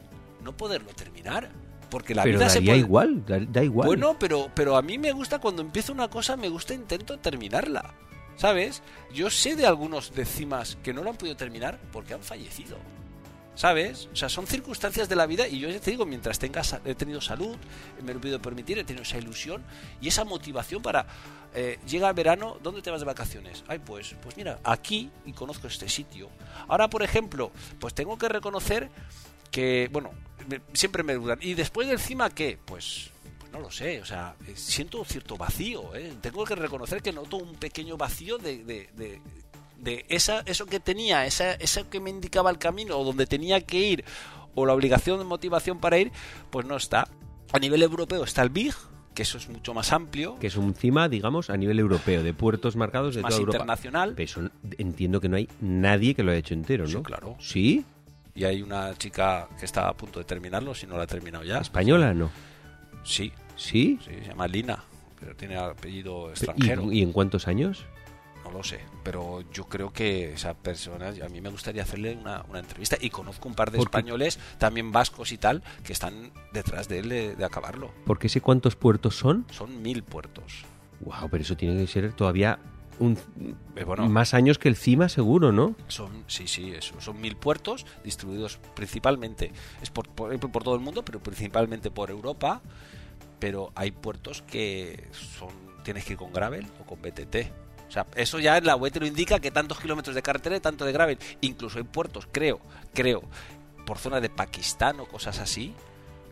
[0.44, 1.50] no poderlo terminar.
[1.90, 2.80] Porque la pero vida se puede.
[2.80, 3.86] igual, da, da igual.
[3.86, 7.94] Bueno, pero, pero a mí me gusta cuando empiezo una cosa, me gusta intento terminarla.
[8.36, 8.82] ¿Sabes?
[9.14, 12.78] Yo sé de algunos decimas que no lo han podido terminar porque han fallecido.
[13.56, 14.10] ¿Sabes?
[14.12, 16.82] O sea, son circunstancias de la vida y yo ya te digo, mientras tenga, sa-
[16.86, 17.56] he tenido salud,
[18.02, 19.62] me lo he podido permitir, he tenido esa ilusión
[20.02, 21.06] y esa motivación para...
[21.54, 23.64] eh, llega el verano, ¿dónde te vas de vacaciones?
[23.68, 26.30] Ay, pues, pues mira, aquí y conozco este sitio.
[26.68, 28.90] Ahora, por ejemplo, pues tengo que reconocer
[29.52, 30.10] que, bueno,
[30.48, 31.40] me- siempre me dudan.
[31.42, 32.58] ¿Y después del cima qué?
[32.64, 36.14] Pues, pues no lo sé, o sea, siento un cierto vacío, ¿eh?
[36.22, 39.22] Tengo que reconocer que noto un pequeño vacío de, de, de,
[39.78, 43.62] de esa, eso que tenía, esa, eso que me indicaba el camino o donde tenía
[43.62, 44.06] que ir
[44.56, 46.12] o la obligación de motivación para ir,
[46.52, 47.08] pues no está.
[47.52, 48.74] A nivel europeo está el BIG,
[49.16, 52.34] que eso es mucho más amplio, Que es un CIMA, digamos, a nivel europeo, de
[52.34, 53.58] puertos marcados de más toda Europa.
[53.58, 54.14] internacional.
[54.16, 56.90] Pero eso entiendo que no hay nadie que lo haya hecho entero, ¿no?
[56.90, 57.36] Sí, claro.
[57.40, 57.86] ¿Sí?
[58.36, 61.44] Y hay una chica que está a punto de terminarlo, si no la ha terminado
[61.44, 61.60] ya.
[61.60, 62.32] ¿Española no?
[63.04, 64.00] Sí, ¿Sí?
[64.04, 64.84] sí, se llama Lina,
[65.20, 66.92] pero tiene apellido ¿Y, extranjero.
[66.92, 67.86] y en cuántos años?
[68.44, 72.44] No lo sé, pero yo creo que esa persona, a mí me gustaría hacerle una,
[72.50, 76.90] una entrevista y conozco un par de españoles, también vascos y tal, que están detrás
[76.90, 77.92] de él de, de acabarlo.
[78.06, 79.46] Porque sé cuántos puertos son.
[79.52, 80.66] Son mil puertos.
[81.02, 82.60] Wow, pero eso tiene que ser todavía
[83.00, 83.18] un,
[83.76, 84.08] Eh, bueno.
[84.10, 85.76] más años que el CIMA, seguro, ¿no?
[85.88, 87.00] Son, sí, sí, eso.
[87.02, 92.10] Son mil puertos distribuidos principalmente, es por, por, por todo el mundo, pero principalmente por
[92.10, 92.62] Europa.
[93.40, 95.50] Pero hay puertos que son
[95.84, 97.36] tienes que ir con gravel o con BTT.
[97.88, 100.56] O sea, eso ya en la web te lo indica que tantos kilómetros de carretera
[100.56, 101.20] y tanto de gravel.
[101.42, 102.60] Incluso hay puertos, creo,
[102.94, 103.22] creo,
[103.86, 105.74] por zona de Pakistán o cosas así,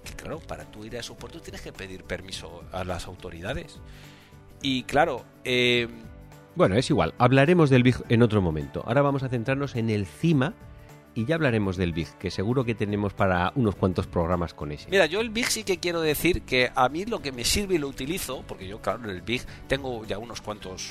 [0.03, 3.77] que claro, para tú ir a esos puertos tienes que pedir permiso a las autoridades.
[4.63, 5.87] Y claro, eh,
[6.53, 7.13] Bueno, es igual.
[7.17, 8.83] Hablaremos del Big en otro momento.
[8.85, 10.53] Ahora vamos a centrarnos en el CIMA
[11.15, 14.89] y ya hablaremos del Big, que seguro que tenemos para unos cuantos programas con ese.
[14.89, 17.75] Mira, yo el Big sí que quiero decir que a mí lo que me sirve
[17.75, 20.89] y lo utilizo, porque yo, claro, el Big tengo ya unos cuantos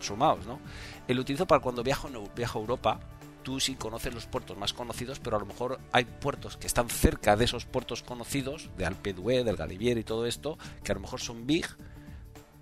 [0.00, 0.60] sumados, ¿no?
[1.06, 3.00] El utilizo para cuando viajo, viajo a Europa,
[3.42, 6.88] tú sí conoces los puertos más conocidos, pero a lo mejor hay puertos que están
[6.88, 10.94] cerca de esos puertos conocidos, de Alpe d'Huez, del Galivier y todo esto, que a
[10.94, 11.66] lo mejor son big,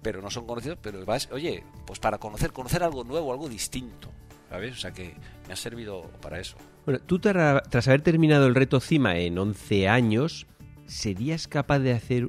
[0.03, 4.09] pero no son conocidos, pero vas, oye, pues para conocer, conocer algo nuevo, algo distinto,
[4.49, 4.73] ¿sabes?
[4.75, 5.15] O sea que
[5.47, 6.57] me ha servido para eso.
[6.85, 10.47] Bueno, tú tras haber terminado el reto CIMA en 11 años,
[10.87, 12.29] ¿serías capaz de hacer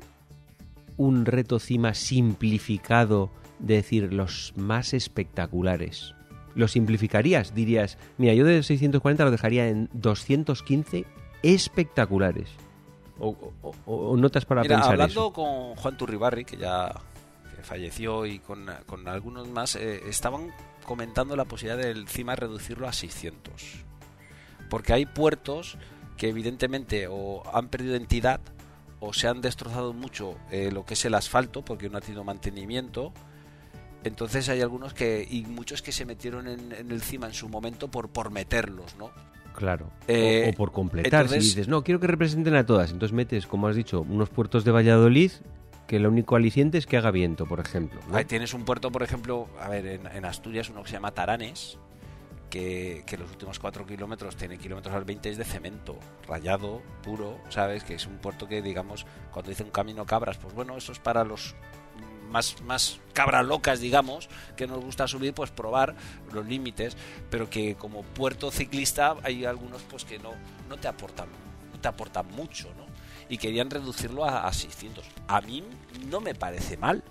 [0.97, 6.13] un reto CIMA simplificado, de decir, los más espectaculares?
[6.53, 7.55] ¿Lo simplificarías?
[7.55, 11.05] Dirías, mira, yo de 640 lo dejaría en 215
[11.43, 12.49] espectaculares.
[13.19, 16.91] O, notas para mira, pensar hablando con Juan Turribarri, que ya
[17.64, 18.68] falleció, y con,
[19.07, 20.51] algunos más, eh, estaban
[20.86, 23.84] comentando la posibilidad del CIMA reducirlo a 600.
[24.70, 25.78] Porque hay puertos
[26.18, 28.41] que evidentemente o han perdido entidad
[28.99, 32.24] o se han destrozado mucho eh, lo que es el asfalto porque no ha tenido
[32.24, 33.12] mantenimiento
[34.03, 37.89] entonces hay algunos que, y muchos que se metieron en, el CIMA en su momento
[37.89, 39.12] por, por meterlos, ¿no?
[39.55, 39.86] Claro.
[39.86, 41.28] o, eh, por completar.
[41.28, 42.91] si dices, no, quiero que representen a todas.
[42.91, 45.32] Entonces metes, como has dicho, unos puertos de Valladolid
[45.92, 48.00] que el único aliciente es que haga viento, por ejemplo.
[48.26, 51.80] Tienes un puerto, por ejemplo, a ver, en, Asturias uno que se llama Taranes,
[52.50, 57.84] que, los últimos 4 kilómetros tiene kilómetros al 20 es de cemento, rayado, puro, ¿sabes?
[57.84, 61.00] Que es un puerto que, digamos, cuando dice un camino cabras, pues bueno, eso es
[61.00, 61.56] para los
[62.30, 65.98] más, más cabras locas, digamos, que nos gusta subir, pues probar
[66.32, 66.96] los límites,
[67.30, 70.32] pero que como puerto ciclista hay algunos pues que no,
[70.70, 71.28] no te aportan,
[71.82, 72.70] te aportan mucho.
[73.32, 75.03] Y querían reducirlo a, 600.
[75.27, 75.63] A mí
[76.07, 77.03] no me parece mal,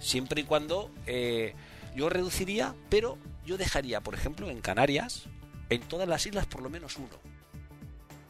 [0.00, 1.54] siempre y cuando eh,
[1.94, 5.28] yo reduciría, pero yo dejaría, por ejemplo, en Canarias,
[5.70, 7.20] en todas las islas por lo menos uno.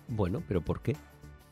[0.09, 0.97] Bueno, pero ¿por qué?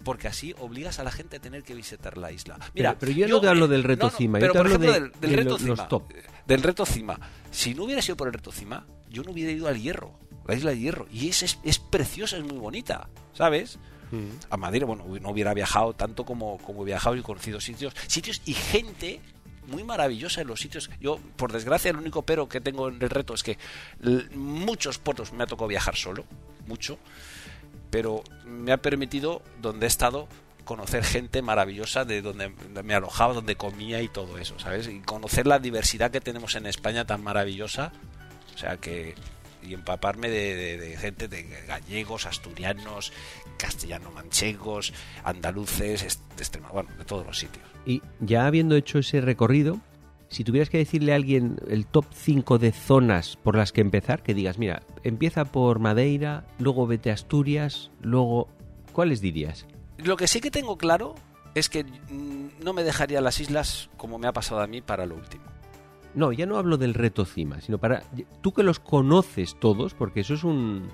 [0.07, 2.61] porque así obligas a la gente a tener que visitar la isla.
[2.75, 5.89] Mira, pero, yo, no te hablo del reto cima, yo te hablo del, reto cima,
[6.47, 7.19] Del reto cima.
[7.51, 10.17] Si no hubiera sido por el reto cima, yo no hubiera ido al Hierro,
[10.47, 11.09] la isla de Hierro.
[11.11, 13.81] Y es, es, preciosa, es muy bonita, ¿sabes?
[14.51, 18.43] A Madrid, bueno, no hubiera viajado tanto como, como he viajado y conocido sitios, sitios
[18.45, 19.21] y gente
[19.67, 20.91] muy maravillosa en los sitios.
[21.01, 23.59] Yo, por desgracia, el único pero que tengo en el reto es que
[24.35, 26.25] muchos puertos me ha tocado viajar solo,
[26.67, 26.99] mucho
[27.91, 30.29] pero me ha permitido, donde he estado,
[30.65, 32.51] conocer gente maravillosa de donde
[32.83, 34.89] me alojaba, donde comía y todo eso, ¿sabes?
[34.89, 37.93] Y conocer la diversidad que tenemos en España tan maravillosa,
[38.55, 39.15] o sea que
[39.67, 43.13] y empaparme de, gente de gallegos, asturianos,
[43.59, 44.93] castellano-manchegos,
[45.25, 47.65] andaluces, de bueno, de todos los sitios.
[47.85, 49.81] Y ya habiendo hecho ese recorrido,
[50.29, 54.23] si tuvieras que decirle a alguien el top 5 de zonas por las que empezar,
[54.23, 58.49] que digas, mira, empieza por Madeira, luego vete a Asturias, luego...
[58.93, 59.67] ¿Cuáles dirías?
[59.99, 61.17] Lo que sí que tengo claro
[61.55, 65.05] es que mm, no me dejaría las islas como me ha pasado a mí para
[65.05, 65.45] lo último.
[66.17, 68.03] No, ya no hablo del reto cima, sino para...
[68.41, 70.89] Tú que los conoces todos, porque eso es un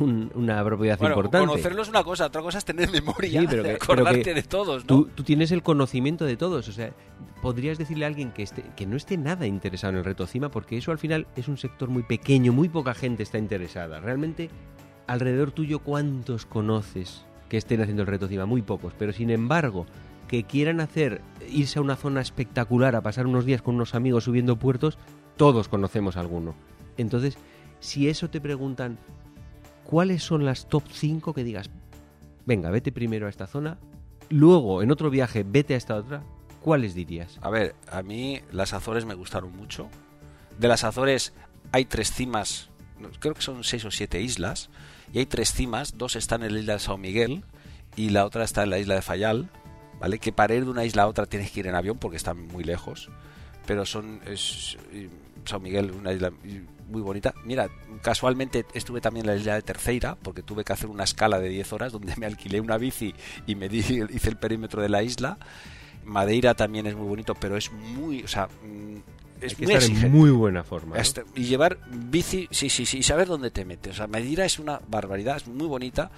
[0.00, 1.46] una propiedad bueno, importante.
[1.46, 5.04] Conocerlos es una cosa, otra cosa es tener memoria, pero acordarte de todos, ¿no?
[5.04, 6.92] Tú, tienes el conocimiento de todos, o sea,
[7.42, 10.50] podrías decirle a alguien que, esté, que no esté nada interesado en el reto CIMA,
[10.50, 14.00] porque eso al final es un sector muy pequeño, muy poca gente está interesada.
[14.00, 14.50] Realmente,
[15.06, 18.46] alrededor tuyo, ¿cuántos conoces que estén haciendo el reto CIMA?
[18.46, 19.86] Muy pocos, pero sin embargo,
[20.34, 24.24] que quieran hacer, irse a una zona espectacular, a pasar unos días con unos amigos
[24.24, 24.98] subiendo puertos,
[25.36, 26.56] todos conocemos alguno.
[26.96, 27.38] Entonces,
[27.78, 28.98] si eso te preguntan,
[29.84, 31.70] ¿cuáles son las top 5 que digas,
[32.46, 33.78] venga, vete primero a esta zona,
[34.28, 36.24] luego en otro viaje vete a esta otra?
[36.60, 37.38] ¿Cuáles dirías?
[37.40, 39.88] A ver, a mí las Azores me gustaron mucho.
[40.58, 41.32] De las Azores
[41.70, 42.70] hay tres cimas,
[43.20, 44.68] creo que son seis o siete islas,
[45.12, 47.44] y hay tres cimas, dos están en la isla de San Miguel
[47.94, 49.48] y la otra está en la isla de Fayal,
[50.00, 50.18] ¿vale?
[50.18, 52.46] Que para ir de una isla a otra tienes que ir en avión porque están
[52.46, 53.10] muy lejos,
[53.66, 54.76] pero son es,
[55.44, 56.32] San Miguel, una isla
[56.88, 57.34] muy bonita.
[57.44, 57.68] Mira,
[58.02, 61.48] casualmente estuve también en la isla de Terceira, porque tuve que hacer una escala de
[61.48, 63.14] 10 horas donde me alquilé una bici
[63.46, 63.78] y me di,
[64.10, 65.38] hice el perímetro de la isla.
[66.04, 68.96] Madeira también es muy bonito, pero es muy, o sea, mm,
[69.40, 70.96] es muy en muy buena forma.
[70.96, 73.94] Este, y llevar bici, sí, sí, sí, y saber dónde te metes.
[73.94, 76.10] O sea, Madeira es una barbaridad, es muy bonita.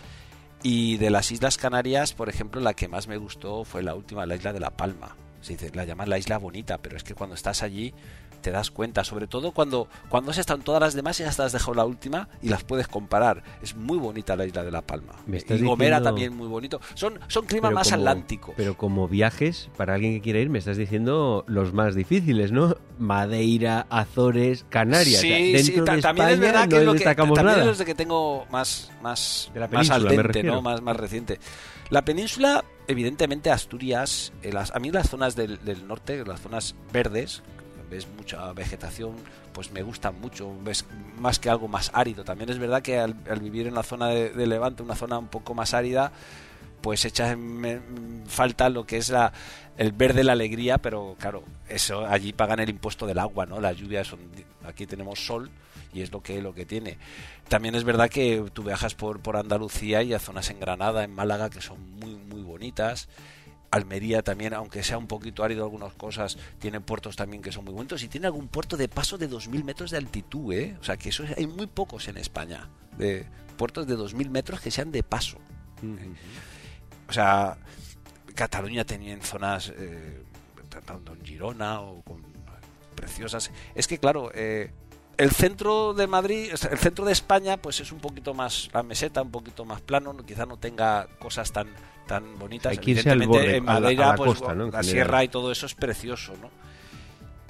[0.69, 4.27] Y de las Islas Canarias, por ejemplo, la que más me gustó fue la última,
[4.27, 5.15] la isla de La Palma.
[5.41, 7.95] Se dice, la llaman la isla bonita, pero es que cuando estás allí
[8.37, 11.31] te das cuenta, sobre todo cuando, cuando has estado en todas las demás y ya
[11.31, 13.43] has dejado la última y las puedes comparar.
[13.63, 15.15] Es muy bonita la isla de La Palma.
[15.27, 16.81] y Gomera también muy bonito.
[16.95, 18.55] Son, son clima más atlántico.
[18.57, 22.77] Pero como viajes, para alguien que quiera ir, me estás diciendo los más difíciles, ¿no?
[22.99, 25.21] Madeira, Azores, Canarias.
[25.21, 27.71] Sí, Dentro sí, de también España es verdad no que, lo que destacamos también nada.
[27.73, 29.89] es de que tengo más, más, De la más.
[30.63, 31.39] Más, más reciente.
[31.91, 36.75] La península, evidentemente Asturias, eh, las- a mí las zonas del, del norte, las zonas
[36.93, 37.43] verdes,
[37.91, 39.17] ves mucha vegetación,
[39.53, 40.85] pues me gustan mucho, ves
[41.19, 42.25] más que algo más árido.
[42.25, 45.55] También es verdad que al, vivir en la zona de, Levante, una zona un poco
[45.55, 46.13] más árida,
[46.81, 49.33] pues echa en, en falta lo que es la,
[49.77, 53.61] el verde, la alegría, pero claro, eso allí pagan el impuesto del agua, ¿no?
[53.61, 54.21] Las lluvias son,
[54.65, 55.51] aquí tenemos sol
[55.93, 56.99] y es lo que lo que tiene.
[57.49, 61.15] También es verdad que tú viajas por, por Andalucía y a zonas en Granada, en
[61.15, 63.09] Málaga, que son muy, muy bonitas.
[63.71, 67.75] Almería también, aunque sea un poquito árido algunas cosas, tiene puertos también que son muy
[67.75, 70.77] bonitos y tiene algún puerto de paso de 2.000 metros de altitud, ¿eh?
[70.81, 74.61] O sea, que eso es- hay muy pocos en España, de puertos de 2.000 metros
[74.61, 75.39] que sean de paso.
[77.09, 77.57] O sea,
[78.35, 80.23] Cataluña tenía en zonas, eh,
[80.85, 82.23] tanto en Girona o con
[82.95, 83.51] preciosas.
[83.75, 84.71] Es que claro, eh,
[85.17, 89.23] el centro de Madrid, el centro de España, pues es un poquito más la meseta,
[89.23, 91.69] un poquito más plano, no- quizá no tenga cosas tan
[92.07, 92.71] tan bonitas.
[92.73, 94.67] Hay que irse al borde, en a la- a Madeira, la pues costa, ¿no?
[94.71, 96.51] La sierra y todo eso es precioso, ¿no?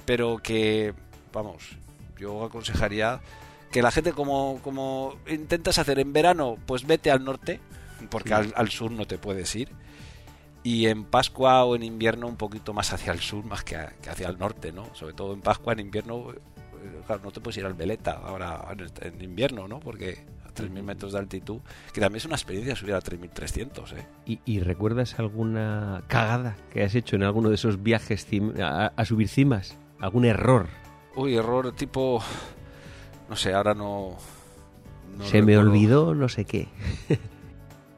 [0.05, 0.95] Pero que,
[1.33, 1.77] vamos,
[2.19, 3.21] yo aconsejaría
[3.73, 7.61] que la gente como, como intentas hacer en verano, pues vete al norte,
[8.11, 9.69] porque al, al sur no te puedes ir.
[10.63, 13.91] Y en Pascua o en invierno un poquito más hacia el sur más que, a-
[14.03, 14.89] que hacia el norte, ¿no?
[14.95, 18.65] Sobre todo en Pascua, en invierno, eh, claro, no te puedes ir al Veleta ahora
[18.73, 19.79] en, en invierno, ¿no?
[19.81, 20.25] Porque
[20.57, 21.61] 3.000 metros de altitud,
[21.93, 24.07] que también es una experiencia subir a 3.300, ¿eh?
[24.25, 28.27] ¿Y, y recuerdas alguna cagada que has hecho en alguno de esos viajes
[28.61, 29.77] a, a subir cimas?
[30.01, 30.69] ¿Algún error?
[31.15, 32.23] Uy, error tipo...
[33.29, 34.17] No sé, ahora no...
[35.17, 36.69] no Se me olvidó no sé qué.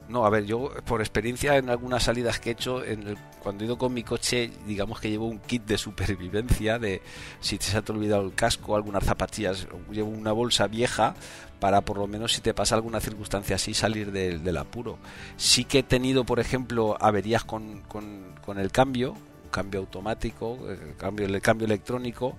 [0.09, 3.63] No, a ver, yo por experiencia en algunas salidas que he hecho, en el- cuando
[3.63, 7.03] he ido con mi coche, digamos que llevo un kit de supervivencia, de
[7.41, 11.15] si se te ha olvidado el casco, algunas zapatillas, llevo una bolsa vieja
[11.61, 14.99] para por lo menos si te pasa alguna circunstancia así salir del, apuro.
[15.37, 19.15] Sí que he tenido, por ejemplo, averías con, con- con el cambio,
[19.51, 22.35] cambio automático, el cambio, el cambio electrónico,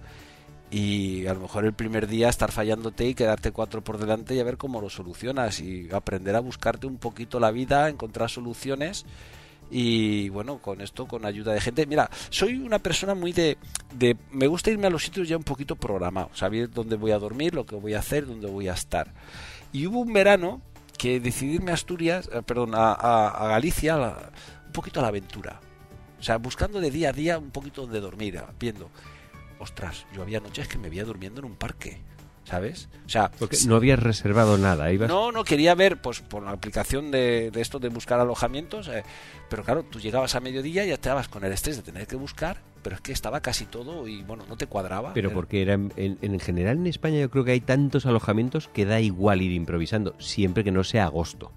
[0.71, 4.39] y a lo mejor el primer día estar fallándote y quedarte cuatro por delante y
[4.39, 9.05] a ver cómo lo solucionas y aprender a buscarte un poquito la vida, encontrar soluciones
[9.71, 11.85] y bueno, con esto, con ayuda de gente.
[11.85, 13.57] Mira, soy una persona muy de,
[13.93, 17.19] de me gusta irme a los sitios ya un poquito programados, saber dónde voy a
[17.19, 19.13] dormir, lo que voy a hacer, dónde voy a estar.
[19.71, 20.61] Y hubo un verano
[20.97, 25.59] que decidí irme a Asturias, eh, perdón, a, a- Galicia, un poquito a la aventura.
[26.19, 28.89] O sea, buscando de día a día un poquito donde dormir, viendo
[29.59, 31.99] ostras, yo había noches que me veía durmiendo en un parque,
[32.45, 32.89] ¿sabes?
[33.05, 34.91] O sea, Porque no habías reservado nada.
[34.91, 35.09] Ibas...
[35.09, 39.03] no, no quería ver, pues por la aplicación de, de esto de buscar alojamientos, eh,
[39.49, 42.15] pero claro, tú llegabas a mediodía y ya estabas con el estrés de tener que
[42.15, 45.13] buscar, pero es que estaba casi todo y bueno, no te cuadraba.
[45.13, 48.05] Pero Era- porque era en, en- en general en España yo creo que hay tantos
[48.05, 51.51] alojamientos que da igual ir improvisando, siempre que no sea agosto.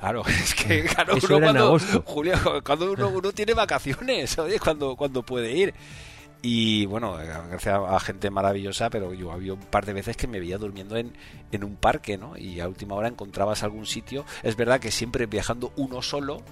[0.00, 2.02] Claro, es que claro, Eso uno era en cuando, agosto.
[2.06, 5.74] Julio, cuando uno, uno tiene vacaciones, oye, cuando, cuando puede ir.
[6.42, 10.40] Y bueno, gracias a gente maravillosa, pero yo había un par de veces que me
[10.40, 11.12] veía durmiendo en,
[11.52, 12.36] en un parque, ¿no?
[12.36, 14.24] Y a última hora encontrabas algún sitio.
[14.42, 16.42] Es verdad que siempre viajando uno solo,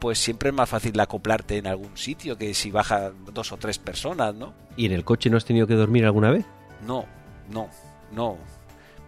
[0.00, 3.78] pues siempre es más fácil acoplarte en algún sitio que si baja dos o tres
[3.78, 4.52] personas, ¿no?
[4.76, 6.44] ¿Y en el coche no has tenido que dormir alguna vez?
[6.86, 7.06] No,
[7.50, 7.70] no,
[8.12, 8.36] no.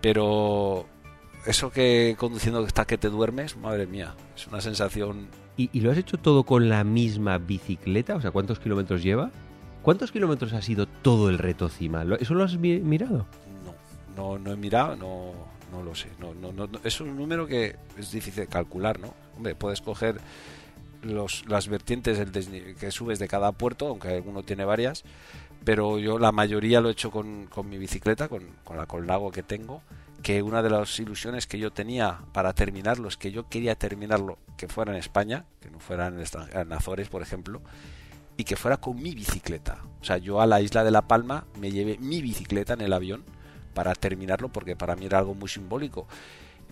[0.00, 0.86] Pero
[1.44, 5.28] eso que conduciendo hasta que te duermes, madre mía, es una sensación
[5.58, 8.16] ¿Y, y lo has hecho todo con la misma bicicleta?
[8.16, 9.30] O sea, ¿cuántos kilómetros lleva?
[9.82, 12.04] ¿Cuántos kilómetros ha sido todo el reto cima?
[12.04, 13.26] ¿Lo- ¿Eso lo has mi- mirado?
[13.64, 13.74] No,
[14.16, 15.32] no, no he mirado, no,
[15.72, 16.08] no lo sé.
[16.18, 16.68] No, no, no.
[16.84, 19.14] Es un número que es difícil de calcular, ¿no?
[19.36, 20.20] Hombre, puedes coger
[21.02, 22.18] los, las vertientes
[22.78, 25.02] que subes de cada puerto, aunque alguno tiene varias,
[25.64, 29.30] pero yo la mayoría lo he hecho con, con mi bicicleta, con, con la Colnago
[29.30, 29.82] que tengo,
[30.22, 34.36] que una de las ilusiones que yo tenía para terminarlo es que yo quería terminarlo
[34.58, 36.22] que fuera en España, que no fuera en,
[36.52, 37.62] en Azores, por ejemplo,
[38.40, 39.82] y que fuera con mi bicicleta.
[40.00, 42.92] O sea, yo a la isla de La Palma me llevé mi bicicleta en el
[42.92, 43.22] avión
[43.74, 46.06] para terminarlo porque para mí era algo muy simbólico.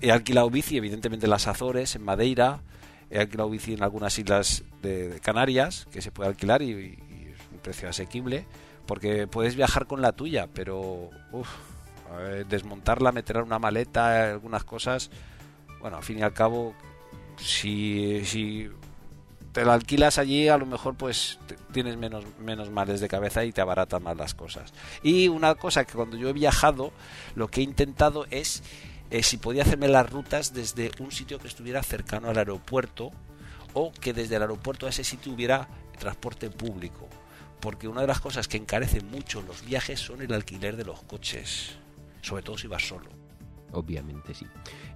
[0.01, 2.63] He alquilado bici, evidentemente en las Azores, en Madeira,
[3.11, 7.41] he alquilado bici en algunas islas de, Canarias que se puede alquilar y, y es
[7.53, 8.47] un precio asequible
[8.87, 11.49] porque puedes viajar con la tuya, pero uf,
[12.49, 15.11] desmontarla, meterla en una maleta, algunas cosas,
[15.81, 16.75] bueno, al fin y al cabo,
[17.37, 18.71] si, si
[19.59, 21.41] te lo alquilas allí, a lo mejor pues
[21.73, 24.73] tienes menos, menos males de cabeza y te abaratan más las cosas.
[25.03, 26.93] Y una cosa que cuando yo he viajado,
[27.35, 28.63] lo que he intentado es
[29.11, 33.11] eh, si podía hacerme las rutas desde un sitio que estuviera cercano al aeropuerto
[33.73, 35.67] o que desde el aeropuerto a ese sitio hubiera
[35.99, 37.09] transporte público.
[37.59, 41.03] Porque una de las cosas que encarecen mucho los viajes son el alquiler de los
[41.03, 41.75] coches,
[42.23, 43.11] sobre todo si vas solo.
[43.73, 44.47] Obviamente, sí.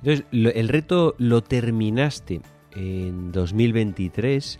[0.04, 2.42] Entonces, el reto lo terminaste
[2.74, 4.58] en 2023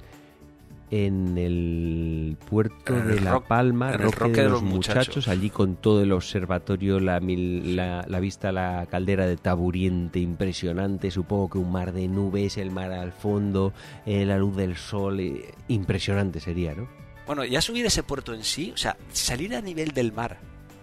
[0.92, 5.26] en el puerto de La Palma, Roque, de, los, muchachos.
[5.26, 11.48] allí con todo el observatorio, la, la, vista a la caldera de Taburiente, impresionante, supongo
[11.48, 13.72] que un mar de nubes, el mar al fondo,
[14.04, 16.86] eh, la luz del sol, eh, impresionante sería, ¿no?
[17.26, 20.40] Bueno, ya subir ese puerto en sí, o sea, salir a nivel del mar,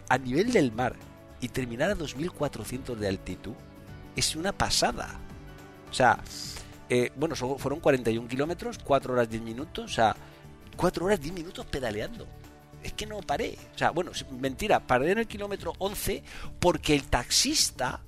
[0.09, 0.95] a nivel del mar,
[1.39, 3.53] y terminar a 2.400 de altitud,
[4.15, 5.19] es una pasada.
[5.91, 6.19] O sea,
[6.89, 10.15] eh, bueno, fueron 41 kilómetros, 4 horas 10 minutos, o sea,
[10.75, 12.27] 4 horas 10 minutos pedaleando.
[12.83, 13.57] Es que no paré.
[13.75, 16.23] O sea, bueno, mentira, paré en el kilómetro 11
[16.59, 18.01] porque el taxista,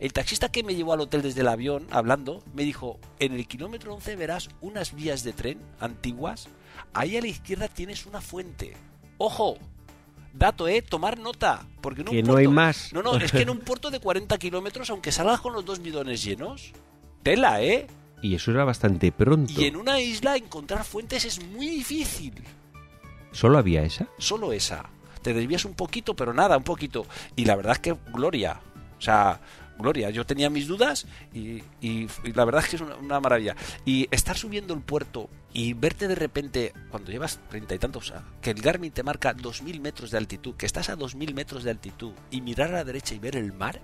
[0.00, 3.46] el taxista que me llevó al hotel desde el avión hablando, me dijo, en el
[3.46, 6.48] kilómetro 11 verás unas vías de tren antiguas,
[6.92, 8.74] ahí a la izquierda tienes una fuente.
[9.18, 9.58] ¡Ojo!
[10.32, 10.82] Dato, ¿eh?
[10.82, 11.64] Tomar nota.
[11.80, 12.92] Porque que no hay más.
[12.92, 15.80] No, no, es que en un puerto de 40 kilómetros, aunque salgas con los dos
[15.80, 16.72] bidones llenos,
[17.22, 17.86] tela, ¿eh?
[18.24, 19.52] Y eso era bastante pronto.
[19.52, 22.32] Y en una isla encontrar fuentes es muy difícil.
[23.32, 24.08] ¿Solo había esa?
[24.16, 24.88] Solo esa.
[25.20, 27.04] Te desvías un poquito, pero nada, un poquito.
[27.36, 28.62] Y la verdad es que gloria.
[28.96, 29.42] O sea,
[29.78, 30.08] gloria.
[30.08, 31.62] Yo tenía mis dudas y,
[32.32, 33.56] la verdad es que es una, maravilla.
[33.84, 38.12] Y estar subiendo el puerto y verte de repente, cuando llevas treinta y tantos, o
[38.14, 41.14] sea, que el Garmin te marca dos mil metros de altitud, que estás a dos
[41.14, 43.82] mil metros de altitud y mirar a la derecha y ver el mar,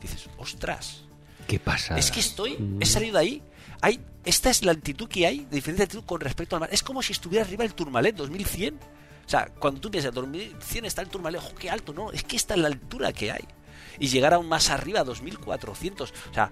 [0.00, 1.02] dices, ostras.
[1.48, 1.98] ¿Qué pasa?
[1.98, 3.42] Es que estoy, he salido de ahí
[3.84, 6.70] hay, esta es la altitud que hay de diferente altitud con respecto al mar.
[6.72, 8.74] Es como si estuviera arriba el Tourmalet 2100.
[8.74, 11.92] O sea, cuando tú piensas 2100 está el Tourmalet, ¡ojo, qué alto!
[11.92, 13.44] No, es que está la altura que hay.
[13.98, 16.10] Y llegar aún más arriba, 2400.
[16.30, 16.50] O sea,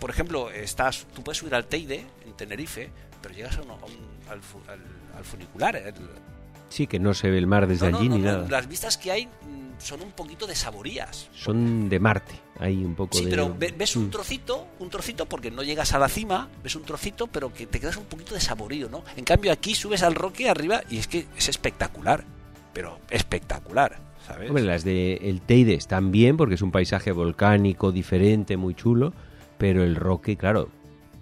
[0.00, 5.94] por ejemplo, estás, tú puedes subir al Teide en Tenerife, pero llegas a al, funicular.
[6.70, 8.48] Sí, que no se ve el mar desde allí ni nada.
[8.48, 9.28] Las vistas que hay
[9.82, 11.28] son un poquito de saborías.
[11.34, 13.30] Son de Marte, hay un poco sí, de...
[13.30, 14.10] pero ves un mm.
[14.10, 17.80] trocito, un trocito porque no llegas a la cima, ves un trocito, pero que te
[17.80, 19.04] quedas un poquito de saborío, ¿no?
[19.16, 22.24] En cambio aquí subes al roque arriba y es que es espectacular,
[22.72, 23.98] pero espectacular.
[24.26, 24.48] ¿sabes?
[24.48, 29.12] Hombre, las de el Teide están bien porque es un paisaje volcánico diferente, muy chulo,
[29.58, 30.68] pero el roque, claro,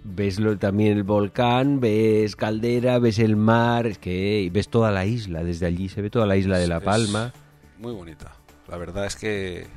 [0.03, 5.43] ves también el volcán, ves caldera, ves el mar, es que ves toda la isla,
[5.43, 7.33] desde allí se ve toda la isla de La Palma.
[7.77, 8.35] muy bonita.
[8.71, 9.67] La verdad es que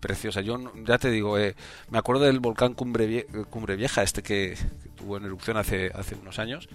[0.00, 0.40] preciosa.
[0.40, 1.54] Yo ya te digo, eh,
[1.90, 4.56] me acuerdo del volcán Cumbre, Cumbre Vieja, este que,
[4.96, 6.68] tuvo en erupción hace, hace unos años,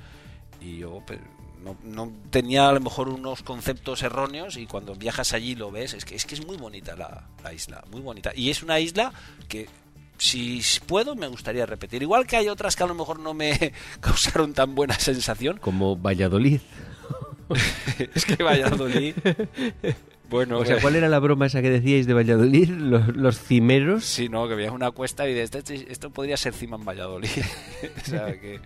[0.61, 1.19] y yo pues,
[1.83, 6.05] no, tenía a lo mejor unos conceptos erróneos y cuando viajas allí lo ves, es
[6.05, 8.31] que es, que es muy bonita la, la isla, muy bonita.
[8.35, 9.11] Y es una isla
[9.49, 9.67] que
[10.17, 12.01] si puedo, me gustaría repetir.
[12.01, 15.57] Igual que hay otras que a lo mejor no me causaron tan buena sensación.
[15.57, 16.61] Como Valladolid.
[18.13, 19.15] es que Valladolid
[20.29, 22.69] bueno, o sea, ¿cuál era la broma esa que decíais de Valladolid?
[22.69, 24.05] ¿Los, cimeros?
[24.05, 25.59] Sí, no, que veías una cuesta y de este,
[25.91, 27.29] esto podría ser cima en Valladolid.
[28.01, 28.59] o sea, que,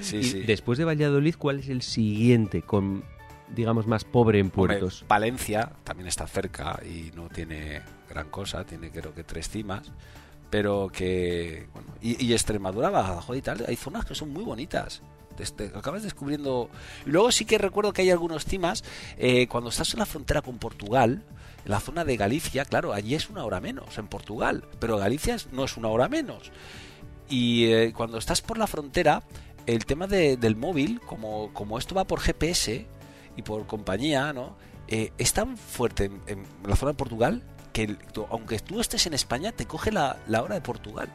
[0.00, 0.40] sí, sí.
[0.40, 3.04] Después de Valladolid, ¿cuál es el siguiente con,
[3.54, 5.04] digamos, más pobre en puertos?
[5.08, 9.90] Valencia también está cerca y no tiene gran cosa, tiene creo que tres cimas.
[10.52, 15.02] Pero que, bueno, y, y Extremadura, Badajoz y tal, hay zonas que son muy bonitas
[15.74, 16.70] acabas descubriendo.
[17.06, 18.84] Y luego sí que recuerdo que hay algunos cimas,
[19.18, 21.22] eh, cuando estás en la frontera con Portugal,
[21.64, 25.36] en la zona de Galicia, claro, allí es una hora menos, en Portugal, pero Galicia
[25.52, 26.50] no es una hora menos.
[27.28, 29.22] Y eh, cuando estás por la frontera,
[29.66, 32.86] el tema del móvil, como, como esto va por GPS
[33.36, 34.56] y por compañía, ¿no?
[34.88, 37.42] Eh, es tan fuerte en, la zona de Portugal
[37.72, 37.96] que
[38.30, 41.08] aunque tú estés en España, te coge la, la hora de Portugal.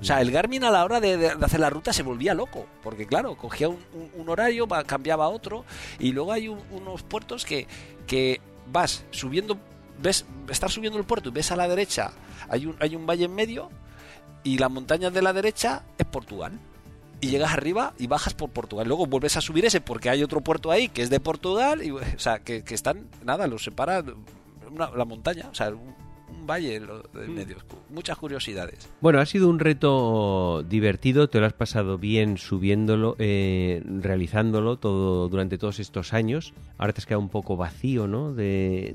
[0.00, 3.06] O sea, el Garmin a la hora de, hacer la ruta se volvía loco, porque
[3.06, 5.64] claro, cogía un, horario, cambiaba a otro,
[5.98, 7.66] y luego hay unos puertos que,
[8.06, 9.56] que vas subiendo,
[10.02, 12.12] ves, estás subiendo el puerto y ves a la derecha,
[12.48, 13.70] hay un, hay un valle en medio,
[14.44, 16.52] y la montaña de la derecha es Portugal.
[17.20, 18.86] Y llegas arriba y bajas por Portugal.
[18.86, 21.82] Luego vuelves a subir ese porque hay otro puerto ahí que es de Portugal.
[21.82, 23.64] Y, o sea, que, están, nada, los
[24.76, 25.48] la montaña.
[25.50, 25.72] O sea,
[26.34, 27.30] un valle de mm.
[27.34, 27.64] medios.
[27.90, 28.88] Muchas curiosidades.
[29.00, 35.28] Bueno, ha sido un reto divertido, te lo has pasado bien subiéndolo, eh, realizándolo todo
[35.28, 36.52] durante todos estos años.
[36.78, 38.32] Ahora te has quedado un poco vacío, ¿no?
[38.32, 38.94] De,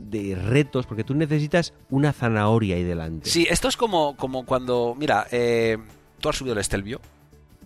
[0.50, 3.30] retos, porque tú necesitas una zanahoria ahí delante.
[3.30, 5.78] Sí, esto es como, como cuando, mira, eh,
[6.20, 7.02] tú has subido el Estelvio.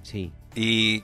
[0.02, 0.32] Sí.
[0.56, 1.04] Y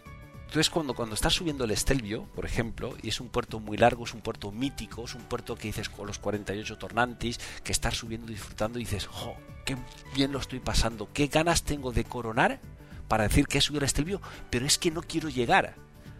[0.49, 4.05] entonces cuando, cuando estás subiendo el Estelvio, por ejemplo, y es un puerto muy largo,
[4.05, 7.97] es un puerto mítico, es un puerto que dices con los 48 tornantes, que estás
[7.97, 9.35] subiendo disfrutando y dices, ¡jo!
[9.63, 9.77] ¡Qué
[10.15, 11.07] bien lo estoy pasando!
[11.13, 12.59] ¡Qué ganas tengo de coronar
[13.07, 14.23] para decir que he subido el Estelvio!
[14.49, 15.75] Pero es que no quiero llegar.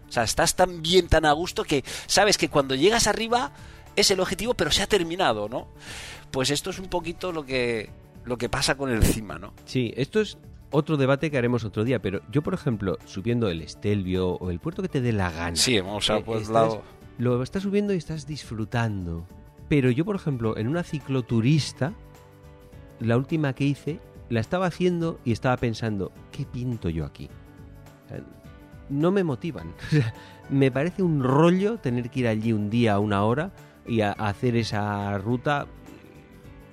[0.08, 3.50] O sea, estás tan bien, tan a gusto que sabes que cuando llegas arriba
[3.96, 5.66] es el objetivo, pero se ha terminado, ¿no?
[6.30, 7.90] Pues esto es un poquito lo que,
[8.24, 9.54] lo que pasa con el cima, ¿no?
[9.64, 10.38] Sí, esto es
[10.70, 14.60] otro debate que haremos otro día, pero yo, por ejemplo, subiendo el Estelvio o el
[14.60, 15.56] puerto que te dé la gana.
[15.56, 16.82] Sí, vamos a eh, por estás- lado.
[17.18, 19.26] Lo estás subiendo y estás disfrutando.
[19.68, 21.92] Pero yo, por ejemplo, en una cicloturista,
[22.98, 24.00] la última que hice,
[24.30, 27.28] la estaba haciendo y estaba pensando, ¿qué pinto yo aquí?
[28.06, 28.20] O sea,
[28.88, 29.72] no me motivan.
[30.50, 33.52] Me parece un rollo tener que ir allí un día, una hora
[33.86, 35.66] y a, a hacer esa ruta.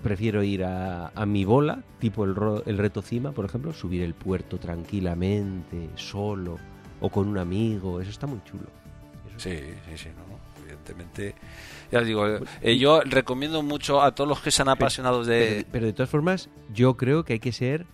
[0.03, 4.01] Prefiero ir a, a mi bola, tipo el, ro- el reto cima, por ejemplo, subir
[4.03, 6.57] el puerto tranquilamente, solo
[7.01, 7.99] o con un amigo.
[8.01, 8.67] Eso está muy chulo.
[9.27, 9.57] Eso Sí,
[9.89, 11.35] sí, sí, no, evidentemente.
[11.91, 12.25] Ya os digo,
[12.61, 15.57] eh, yo recomiendo mucho a todos los que sean apasionados de...
[15.57, 17.85] Pero, pero de todas formas, yo creo que hay que ser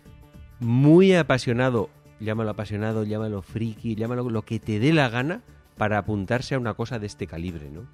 [0.60, 1.90] muy apasionado,
[2.20, 5.42] llámalo apasionado, llámalo friki, llámalo lo que te dé la gana
[5.78, 7.88] para apuntarse a una cosa de este calibre, ¿no?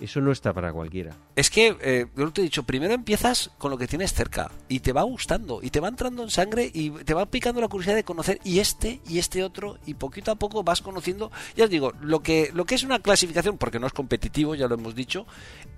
[0.00, 1.16] Eso no está para cualquiera.
[1.34, 4.80] Es que, eh, yo te he dicho, primero empiezas con lo que tienes cerca y
[4.80, 7.96] te va gustando y te va entrando en sangre y te va picando la curiosidad
[7.96, 11.32] de conocer y este y este otro y poquito a poco vas conociendo.
[11.56, 14.68] Ya os digo, lo que, lo que es una clasificación, porque no es competitivo, ya
[14.68, 15.26] lo hemos dicho,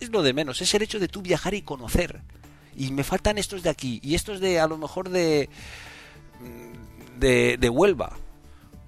[0.01, 2.21] es lo de menos, es el hecho de tú viajar y conocer.
[2.77, 5.49] Y me faltan estos de aquí y estos de a lo mejor de,
[7.18, 8.16] de, de Huelva.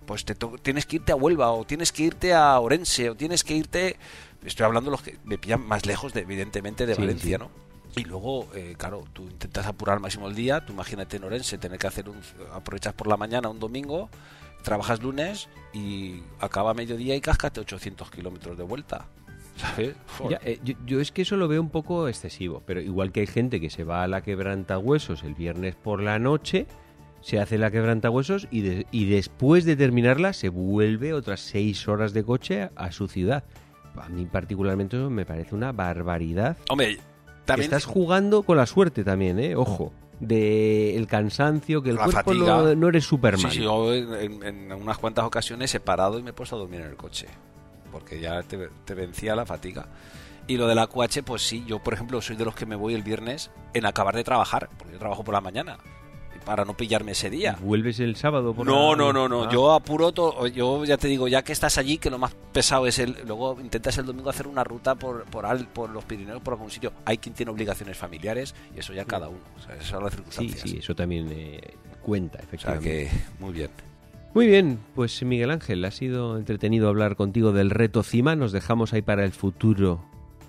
[0.06, 3.44] Pues te tienes que irte a Huelva o tienes que irte a Orense o tienes
[3.44, 3.96] que irte
[4.44, 7.44] estoy hablando de los que me pillan más lejos de evidentemente de Sí, Valencia, sí.
[7.44, 7.50] ¿no?
[7.94, 11.58] Y luego, eh, claro, tú intentas apurar al máximo el día, tú imagínate en Orense
[11.58, 12.16] tener que hacer un
[12.54, 14.08] aprovechas por la mañana un domingo,
[14.62, 19.06] trabajas lunes y acaba mediodía y cáscate 800 kilómetros de vuelta.
[19.56, 19.94] ¿Sabes?
[20.30, 23.20] Ya, eh, yo, yo es que eso lo veo un poco excesivo, pero igual que
[23.20, 26.66] hay gente que se va a la quebrantahuesos el viernes por la noche,
[27.20, 32.14] se hace la quebrantahuesos y, de- y después de terminarla se vuelve otras seis horas
[32.14, 33.44] de coche a, a su ciudad.
[33.96, 36.56] A mí particularmente eso me parece una barbaridad.
[36.68, 36.98] Hombre,
[37.44, 39.56] también Estás jugando con la suerte también, ¿eh?
[39.56, 39.92] Ojo.
[40.20, 43.50] De el cansancio, que el La cuerpo no, eres Superman.
[43.50, 46.60] Sí, sí, yo en, en unas cuantas ocasiones he parado y me he puesto a
[46.60, 47.26] dormir en el coche.
[47.90, 49.86] Porque ya te, te vencía la fatiga.
[50.46, 52.94] Y lo del AQH, pues sí, yo por ejemplo soy de los que me voy
[52.94, 55.78] el viernes en acabar de trabajar, porque yo trabajo por la mañana,
[56.44, 57.56] para no pillarme ese día.
[57.60, 59.44] ¿Vuelves el sábado por No, la- no, no, no.
[59.44, 59.48] Ah.
[59.52, 60.46] Yo apuro todo.
[60.48, 63.16] Yo ya te digo, ya que estás allí, que lo más pesado es el.
[63.26, 66.70] Luego intentas el domingo hacer una ruta por por, al- por los Pirineos, por algún
[66.70, 66.92] sitio.
[67.04, 69.40] Hay quien tiene obligaciones familiares y eso ya cada uno.
[69.56, 70.70] O sea, esas son las Sí, circunstancias.
[70.70, 71.60] sí, eso también eh,
[72.02, 73.10] cuenta, O sea efectivamente.
[73.10, 73.70] que, muy bien.
[74.34, 78.34] Muy bien, pues Miguel Ángel, ha sido entretenido hablar contigo del reto CIMA.
[78.34, 80.02] Nos dejamos ahí para el futuro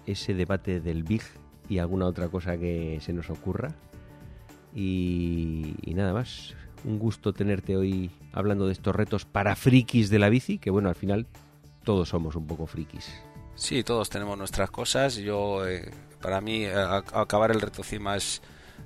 [0.05, 1.21] ese debate del BIG
[1.67, 3.75] y alguna otra cosa que se nos ocurra.
[4.75, 6.53] Y, nada más,
[6.83, 10.89] un gusto tenerte hoy hablando de estos retos para frikis de la bici, que bueno,
[10.89, 11.27] al final
[11.83, 13.11] todos somos un poco frikis.
[13.55, 15.15] Sí, todos tenemos nuestras cosas.
[15.15, 18.41] Yo, eh, para mí, a- acabar el reto cima es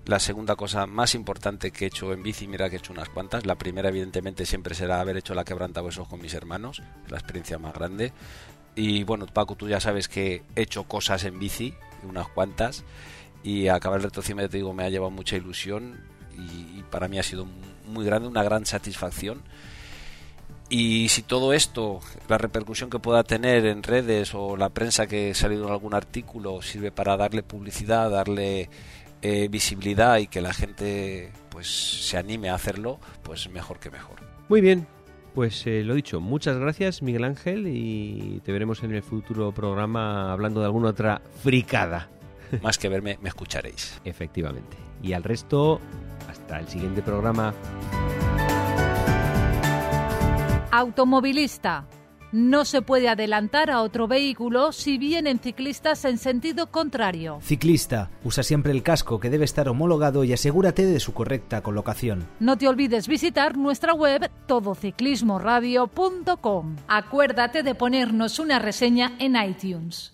[0.06, 2.48] la segunda cosa más importante que he hecho en bici.
[2.48, 3.46] Mira que he hecho unas cuantas.
[3.46, 7.74] La primera, evidentemente, siempre será haber hecho la quebrantahuesos con mis hermanos, la experiencia más
[7.74, 8.12] grande.
[8.76, 11.74] Y bueno, Paco, tú ya sabes que he hecho cosas en bici,
[12.08, 12.84] unas cuantas.
[13.44, 16.00] Y acabar el reto te digo, me ha llevado mucha ilusión.
[16.38, 17.48] Y, y para mí ha sido
[17.88, 19.42] muy grande, una gran satisfacción.
[20.70, 25.32] Y si todo esto, la repercusión que pueda tener en redes o la prensa que
[25.32, 28.70] ha salido en algún artículo, sirve para darle publicidad, darle
[29.22, 31.68] eh, visibilidad y que la gente pues
[32.06, 34.18] se anime a hacerlo, pues mejor que mejor.
[34.50, 34.88] Muy bien,
[35.34, 40.34] pues eh, lo dicho, muchas gracias Miguel Ángel y te veremos en el futuro programa
[40.34, 42.10] hablando de alguna otra fricada,
[42.62, 44.02] Más que verme, me escucharéis.
[44.04, 44.76] efectivamente.
[45.02, 45.80] Y al resto,
[46.30, 47.54] hasta el siguiente programa.
[50.72, 51.86] Automovilista.
[52.34, 57.40] No se puede adelantar a otro vehículo si vienen ciclistas en sentido contrario.
[57.42, 62.28] Ciclista, usa siempre el casco que debe estar homologado y asegúrate de su correcta colocación.
[62.42, 66.76] No te olvides visitar nuestra web todociclismoradio.com.
[66.90, 70.12] Acuérdate de ponernos una reseña en iTunes.